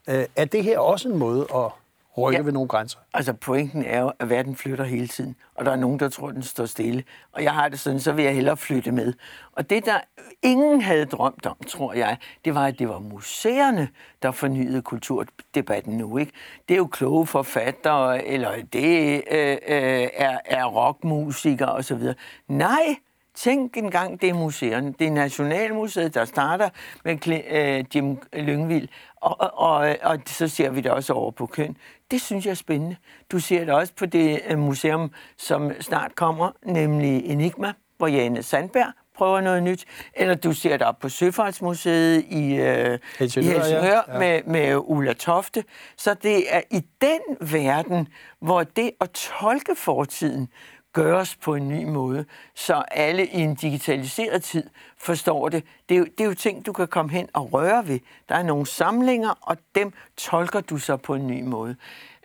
Øh, 0.09 0.25
er 0.35 0.45
det 0.45 0.63
her 0.63 0.79
også 0.79 1.09
en 1.09 1.17
måde 1.17 1.47
at 1.55 1.71
rykke 2.17 2.37
ja. 2.37 2.43
ved 2.43 2.51
nogle 2.51 2.67
grænser? 2.67 2.99
Altså 3.13 3.33
pointen 3.33 3.85
er 3.85 4.01
jo, 4.01 4.11
at 4.19 4.29
verden 4.29 4.55
flytter 4.55 4.85
hele 4.85 5.07
tiden, 5.07 5.35
og 5.55 5.65
der 5.65 5.71
er 5.71 5.75
nogen, 5.75 5.99
der 5.99 6.09
tror, 6.09 6.31
den 6.31 6.43
står 6.43 6.65
stille. 6.65 7.03
Og 7.31 7.43
jeg 7.43 7.53
har 7.53 7.69
det 7.69 7.79
sådan, 7.79 7.99
så 7.99 8.11
vil 8.11 8.25
jeg 8.25 8.33
hellere 8.33 8.57
flytte 8.57 8.91
med. 8.91 9.13
Og 9.51 9.69
det, 9.69 9.85
der 9.85 9.99
ingen 10.41 10.81
havde 10.81 11.05
drømt 11.05 11.45
om, 11.45 11.57
tror 11.67 11.93
jeg, 11.93 12.17
det 12.45 12.55
var, 12.55 12.65
at 12.65 12.79
det 12.79 12.89
var 12.89 12.99
museerne, 12.99 13.87
der 14.21 14.31
fornyede 14.31 14.81
kulturdebatten 14.81 15.97
nu. 15.97 16.17
Ikke? 16.17 16.31
Det 16.67 16.73
er 16.73 16.77
jo 16.77 16.87
kloge 16.87 17.27
forfattere, 17.27 18.25
eller 18.25 18.51
det 18.73 19.23
øh, 19.31 19.57
øh, 19.67 20.07
er, 20.13 20.39
er 20.45 20.65
rockmusikere 20.65 21.71
osv. 21.71 22.01
Nej, 22.47 22.95
Tænk 23.35 23.77
engang, 23.77 24.21
det 24.21 24.29
er 24.29 24.33
museerne. 24.33 24.93
Det 24.99 25.07
er 25.07 25.11
Nationalmuseet, 25.11 26.13
der 26.13 26.25
starter 26.25 26.69
med 27.05 27.43
øh, 27.51 27.85
Jim 27.95 28.17
Lyngvild, 28.33 28.87
og, 29.15 29.41
og, 29.41 29.51
og, 29.57 29.95
og 30.01 30.19
så 30.25 30.47
ser 30.47 30.69
vi 30.69 30.81
det 30.81 30.91
også 30.91 31.13
over 31.13 31.31
på 31.31 31.45
køn. 31.45 31.77
Det 32.11 32.21
synes 32.21 32.45
jeg 32.45 32.51
er 32.51 32.55
spændende. 32.55 32.95
Du 33.31 33.39
ser 33.39 33.59
det 33.59 33.69
også 33.69 33.93
på 33.93 34.05
det 34.05 34.41
øh, 34.47 34.59
museum, 34.59 35.11
som 35.37 35.71
snart 35.81 36.15
kommer, 36.15 36.51
nemlig 36.65 37.25
Enigma, 37.25 37.73
hvor 37.97 38.07
Jane 38.07 38.43
Sandberg 38.43 38.93
prøver 39.15 39.41
noget 39.41 39.63
nyt. 39.63 39.85
Eller 40.13 40.35
du 40.35 40.53
ser 40.53 40.77
det 40.77 40.87
op 40.87 40.99
på 40.99 41.09
Søfartsmuseet 41.09 42.25
i, 42.29 42.55
øh, 42.55 42.99
Helsingør, 43.19 43.49
i 43.49 43.53
Helsingør. 43.53 44.01
Ja. 44.07 44.19
Med, 44.19 44.41
med 44.43 44.75
Ulla 44.75 45.13
Tofte. 45.13 45.63
Så 45.97 46.13
det 46.13 46.55
er 46.55 46.61
i 46.71 46.83
den 47.01 47.51
verden, 47.51 48.07
hvor 48.39 48.63
det 48.63 48.91
at 49.01 49.09
tolke 49.09 49.75
fortiden 49.75 50.49
gøres 50.93 51.35
på 51.35 51.55
en 51.55 51.67
ny 51.67 51.83
måde, 51.83 52.25
så 52.55 52.73
alle 52.91 53.27
i 53.27 53.41
en 53.41 53.55
digitaliseret 53.55 54.43
tid 54.43 54.63
forstår 54.97 55.49
det. 55.49 55.63
Det 55.89 55.95
er, 55.95 55.99
jo, 55.99 56.05
det 56.05 56.21
er 56.21 56.25
jo 56.25 56.33
ting, 56.33 56.65
du 56.65 56.73
kan 56.73 56.87
komme 56.87 57.11
hen 57.11 57.29
og 57.33 57.53
røre 57.53 57.87
ved. 57.87 57.99
Der 58.29 58.35
er 58.35 58.43
nogle 58.43 58.65
samlinger, 58.65 59.33
og 59.41 59.57
dem 59.75 59.93
tolker 60.17 60.61
du 60.61 60.77
så 60.77 60.97
på 60.97 61.15
en 61.15 61.27
ny 61.27 61.43
måde. 61.43 61.75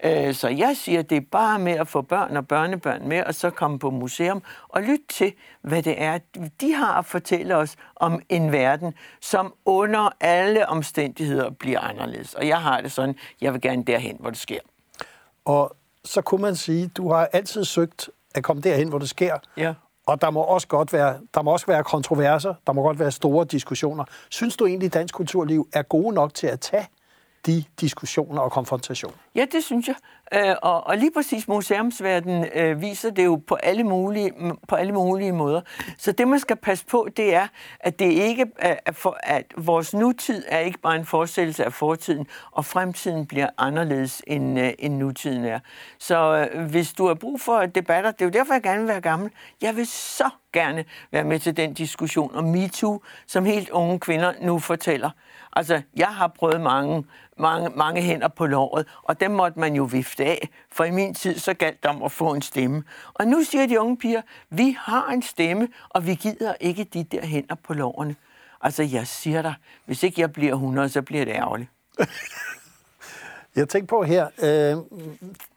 Øh, 0.04 0.34
så 0.34 0.48
jeg 0.48 0.76
siger, 0.76 1.02
det 1.02 1.16
er 1.16 1.26
bare 1.30 1.58
med 1.58 1.72
at 1.72 1.88
få 1.88 2.02
børn 2.02 2.36
og 2.36 2.48
børnebørn 2.48 3.08
med, 3.08 3.22
og 3.22 3.34
så 3.34 3.50
komme 3.50 3.78
på 3.78 3.90
museum 3.90 4.42
og 4.68 4.82
lytte 4.82 5.04
til, 5.08 5.32
hvad 5.62 5.82
det 5.82 6.02
er, 6.02 6.18
de 6.60 6.74
har 6.74 6.98
at 6.98 7.06
fortælle 7.06 7.56
os 7.56 7.76
om 7.96 8.22
en 8.28 8.52
verden, 8.52 8.94
som 9.20 9.54
under 9.64 10.10
alle 10.20 10.68
omstændigheder 10.68 11.50
bliver 11.50 11.80
anderledes. 11.80 12.34
Og 12.34 12.48
jeg 12.48 12.62
har 12.62 12.80
det 12.80 12.92
sådan, 12.92 13.16
jeg 13.40 13.52
vil 13.52 13.60
gerne 13.60 13.84
derhen, 13.84 14.16
hvor 14.20 14.30
det 14.30 14.38
sker. 14.38 14.60
Og 15.44 15.76
så 16.04 16.22
kunne 16.22 16.42
man 16.42 16.56
sige, 16.56 16.86
du 16.86 17.12
har 17.12 17.28
altid 17.32 17.64
søgt 17.64 18.10
at 18.34 18.44
komme 18.44 18.62
derhen, 18.62 18.88
hvor 18.88 18.98
det 18.98 19.08
sker. 19.08 19.36
Ja. 19.56 19.74
Og 20.06 20.20
der 20.20 20.30
må 20.30 20.40
også 20.40 20.68
godt 20.68 20.92
være, 20.92 21.18
der 21.34 21.42
må 21.42 21.52
også 21.52 21.66
være 21.66 21.84
kontroverser, 21.84 22.54
der 22.66 22.72
må 22.72 22.82
godt 22.82 22.98
være 22.98 23.10
store 23.10 23.44
diskussioner. 23.44 24.04
Synes 24.30 24.56
du 24.56 24.66
egentlig, 24.66 24.86
at 24.86 24.94
dansk 24.94 25.14
kulturliv 25.14 25.68
er 25.72 25.82
gode 25.82 26.14
nok 26.14 26.34
til 26.34 26.46
at 26.46 26.60
tage 26.60 26.86
de 27.48 27.64
diskussioner 27.80 28.40
og 28.40 28.52
konfrontationer? 28.52 29.16
Ja, 29.34 29.44
det 29.52 29.64
synes 29.64 29.88
jeg. 29.88 29.94
Øh, 30.34 30.54
og, 30.62 30.86
og 30.86 30.96
lige 30.96 31.10
præcis 31.10 31.48
museumsverdenen 31.48 32.46
øh, 32.54 32.80
viser 32.80 33.10
det 33.10 33.24
jo 33.24 33.36
på 33.46 33.54
alle, 33.54 33.84
mulige, 33.84 34.32
på 34.68 34.76
alle 34.76 34.92
mulige 34.92 35.32
måder. 35.32 35.60
Så 35.98 36.12
det, 36.12 36.28
man 36.28 36.40
skal 36.40 36.56
passe 36.56 36.86
på, 36.86 37.08
det 37.16 37.34
er, 37.34 37.46
at 37.80 37.98
det 37.98 38.12
ikke 38.12 38.46
er 38.58 38.92
for, 38.92 39.18
at 39.22 39.44
vores 39.56 39.94
nutid 39.94 40.44
er 40.48 40.58
ikke 40.58 40.78
bare 40.78 40.96
en 40.96 41.04
forestillelse 41.04 41.64
af 41.64 41.72
fortiden, 41.72 42.26
og 42.50 42.64
fremtiden 42.64 43.26
bliver 43.26 43.48
anderledes, 43.58 44.22
end, 44.26 44.60
øh, 44.60 44.72
end 44.78 44.94
nutiden 44.94 45.44
er. 45.44 45.60
Så 45.98 46.48
øh, 46.52 46.70
hvis 46.70 46.92
du 46.92 47.06
har 47.06 47.14
brug 47.14 47.40
for 47.40 47.66
debatter, 47.66 48.10
det 48.10 48.20
er 48.20 48.26
jo 48.26 48.30
derfor, 48.30 48.54
jeg 48.54 48.62
gerne 48.62 48.78
vil 48.78 48.88
være 48.88 49.00
gammel. 49.00 49.30
Jeg 49.62 49.76
vil 49.76 49.86
så 49.86 50.30
gerne 50.52 50.84
være 51.12 51.24
med 51.24 51.38
til 51.38 51.56
den 51.56 51.74
diskussion 51.74 52.34
om 52.34 52.44
MeToo, 52.44 53.02
som 53.26 53.44
helt 53.44 53.70
unge 53.70 54.00
kvinder 54.00 54.32
nu 54.40 54.58
fortæller. 54.58 55.10
Altså, 55.58 55.82
jeg 55.96 56.06
har 56.06 56.28
prøvet 56.28 56.60
mange, 56.60 57.04
mange, 57.38 57.70
mange 57.76 58.02
hænder 58.02 58.28
på 58.28 58.46
låret, 58.46 58.86
og 59.02 59.20
dem 59.20 59.30
måtte 59.30 59.60
man 59.60 59.74
jo 59.74 59.84
vifte 59.84 60.24
af, 60.24 60.48
for 60.72 60.84
i 60.84 60.90
min 60.90 61.14
tid 61.14 61.38
så 61.38 61.54
galt 61.54 61.82
det 61.82 61.90
om 61.90 62.02
at 62.02 62.12
få 62.12 62.34
en 62.34 62.42
stemme. 62.42 62.82
Og 63.14 63.26
nu 63.26 63.42
siger 63.42 63.66
de 63.66 63.80
unge 63.80 63.96
piger, 63.96 64.22
vi 64.50 64.76
har 64.80 65.08
en 65.08 65.22
stemme, 65.22 65.68
og 65.88 66.06
vi 66.06 66.14
gider 66.14 66.54
ikke 66.60 66.84
de 66.84 67.04
der 67.04 67.26
hænder 67.26 67.54
på 67.54 67.74
lårene. 67.74 68.16
Altså, 68.60 68.82
jeg 68.82 69.06
siger 69.06 69.42
dig, 69.42 69.54
hvis 69.86 70.02
ikke 70.02 70.20
jeg 70.20 70.32
bliver 70.32 70.52
100, 70.52 70.88
så 70.88 71.02
bliver 71.02 71.24
det 71.24 71.32
ærgerligt. 71.32 71.70
jeg 73.56 73.68
tænker 73.68 73.86
på 73.86 74.02
her, 74.02 74.28
øh, 74.42 74.76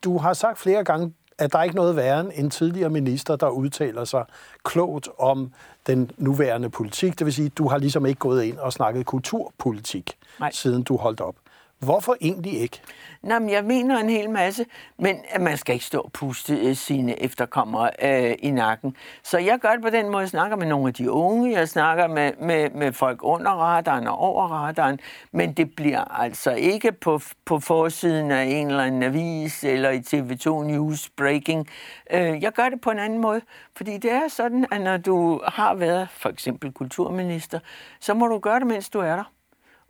du 0.03 0.17
har 0.17 0.33
sagt 0.33 0.59
flere 0.59 0.83
gange, 0.83 1.13
at 1.37 1.53
der 1.53 1.59
er 1.59 1.63
ikke 1.63 1.75
noget 1.75 1.95
værre 1.95 2.19
end 2.19 2.31
en 2.35 2.49
tidligere 2.49 2.89
minister, 2.89 3.35
der 3.35 3.49
udtaler 3.49 4.05
sig 4.05 4.25
klogt 4.63 5.09
om 5.19 5.53
den 5.87 6.11
nuværende 6.17 6.69
politik. 6.69 7.19
Det 7.19 7.25
vil 7.25 7.33
sige, 7.33 7.45
at 7.45 7.57
du 7.57 7.67
har 7.67 7.77
ligesom 7.77 8.05
ikke 8.05 8.19
gået 8.19 8.43
ind 8.43 8.57
og 8.57 8.73
snakket 8.73 9.05
kulturpolitik, 9.05 10.17
Nej. 10.39 10.51
siden 10.51 10.83
du 10.83 10.97
holdt 10.97 11.21
op. 11.21 11.35
Hvorfor 11.81 12.15
egentlig 12.21 12.53
ikke? 12.53 12.81
Nå, 13.23 13.39
men 13.39 13.49
jeg 13.49 13.63
mener 13.63 13.99
en 13.99 14.09
hel 14.09 14.29
masse, 14.29 14.65
men 14.99 15.17
man 15.39 15.57
skal 15.57 15.73
ikke 15.73 15.85
stå 15.85 15.99
og 15.99 16.11
puste 16.11 16.55
øh, 16.55 16.75
sine 16.75 17.21
efterkommere 17.23 17.89
øh, 18.03 18.35
i 18.39 18.51
nakken. 18.51 18.95
Så 19.23 19.37
jeg 19.37 19.59
gør 19.59 19.71
det 19.71 19.81
på 19.81 19.89
den 19.89 20.09
måde, 20.09 20.21
jeg 20.21 20.29
snakker 20.29 20.57
med 20.57 20.67
nogle 20.67 20.87
af 20.87 20.93
de 20.93 21.11
unge, 21.11 21.51
jeg 21.51 21.69
snakker 21.69 22.07
med, 22.07 22.31
med, 22.41 22.69
med 22.69 22.93
folk 22.93 23.19
under 23.23 23.51
radaren 23.51 24.07
og 24.07 24.17
over 24.17 24.47
radaren, 24.47 24.99
men 25.31 25.53
det 25.53 25.75
bliver 25.75 26.21
altså 26.21 26.51
ikke 26.51 26.91
på, 26.91 27.21
på 27.45 27.59
forsiden 27.59 28.31
af 28.31 28.43
en 28.43 28.67
eller 28.67 28.83
anden 28.83 29.03
avis 29.03 29.63
eller 29.63 29.89
i 29.89 29.99
TV2 29.99 30.63
News 30.63 31.09
Breaking. 31.09 31.67
Øh, 32.11 32.43
jeg 32.43 32.51
gør 32.51 32.69
det 32.69 32.81
på 32.81 32.91
en 32.91 32.99
anden 32.99 33.19
måde, 33.19 33.41
fordi 33.75 33.97
det 33.97 34.11
er 34.11 34.27
sådan, 34.27 34.65
at 34.71 34.81
når 34.81 34.97
du 34.97 35.41
har 35.47 35.75
været 35.75 36.09
for 36.09 36.29
eksempel 36.29 36.71
kulturminister, 36.71 37.59
så 37.99 38.13
må 38.13 38.27
du 38.27 38.39
gøre 38.39 38.59
det, 38.59 38.67
mens 38.67 38.89
du 38.89 38.99
er 38.99 39.15
der. 39.15 39.40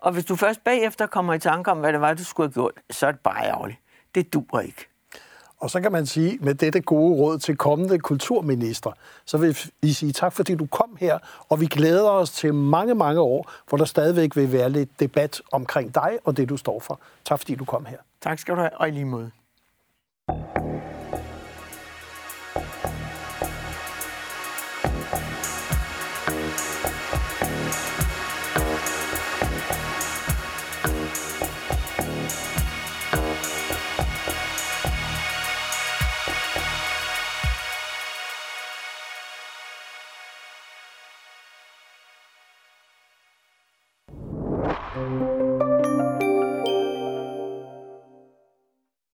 Og 0.02 0.12
hvis 0.12 0.26
du 0.26 0.36
først 0.36 0.64
bagefter 0.64 1.06
kommer 1.06 1.34
i 1.34 1.40
tanke 1.40 1.72
om, 1.72 1.78
hvad 1.78 1.94
det 1.94 2.02
var, 2.02 2.14
du 2.14 2.24
skulle 2.24 2.48
have 2.48 2.54
gjort, 2.54 2.74
så 2.90 3.08
er 3.08 3.12
det 3.12 3.20
bare 3.20 3.46
ærgerligt. 3.46 3.80
Det 4.16 4.34
dur 4.34 4.60
ikke. 4.60 4.88
Og 5.58 5.70
så 5.70 5.82
kan 5.82 5.92
man 5.92 6.06
sige, 6.06 6.38
med 6.42 6.56
dette 6.56 6.82
gode 6.82 7.16
råd 7.16 7.40
til 7.40 7.58
kommende 7.58 8.00
kulturminister, 8.00 8.92
så 9.26 9.38
vil 9.38 9.58
vi 9.82 9.94
sige 9.94 10.12
tak, 10.12 10.34
fordi 10.34 10.56
du 10.56 10.66
kom 10.66 10.98
her, 11.00 11.20
og 11.50 11.62
vi 11.62 11.66
glæder 11.66 12.10
os 12.10 12.32
til 12.32 12.54
mange, 12.54 12.96
mange 12.96 13.22
år, 13.22 13.52
hvor 13.70 13.78
der 13.78 13.86
stadigvæk 13.86 14.36
vil 14.36 14.52
være 14.52 14.70
lidt 14.70 15.00
debat 15.00 15.42
omkring 15.52 15.96
dig 15.96 16.20
og 16.24 16.38
det, 16.38 16.50
du 16.50 16.58
står 16.58 16.80
for. 16.80 17.00
Tak, 17.26 17.40
fordi 17.40 17.56
du 17.56 17.66
kom 17.66 17.86
her. 17.86 17.98
Tak 18.22 18.40
skal 18.40 18.56
du 18.56 18.60
have, 18.60 18.78
og 18.78 18.88
i 18.88 18.92
lige 18.92 19.06
måde. 19.06 19.32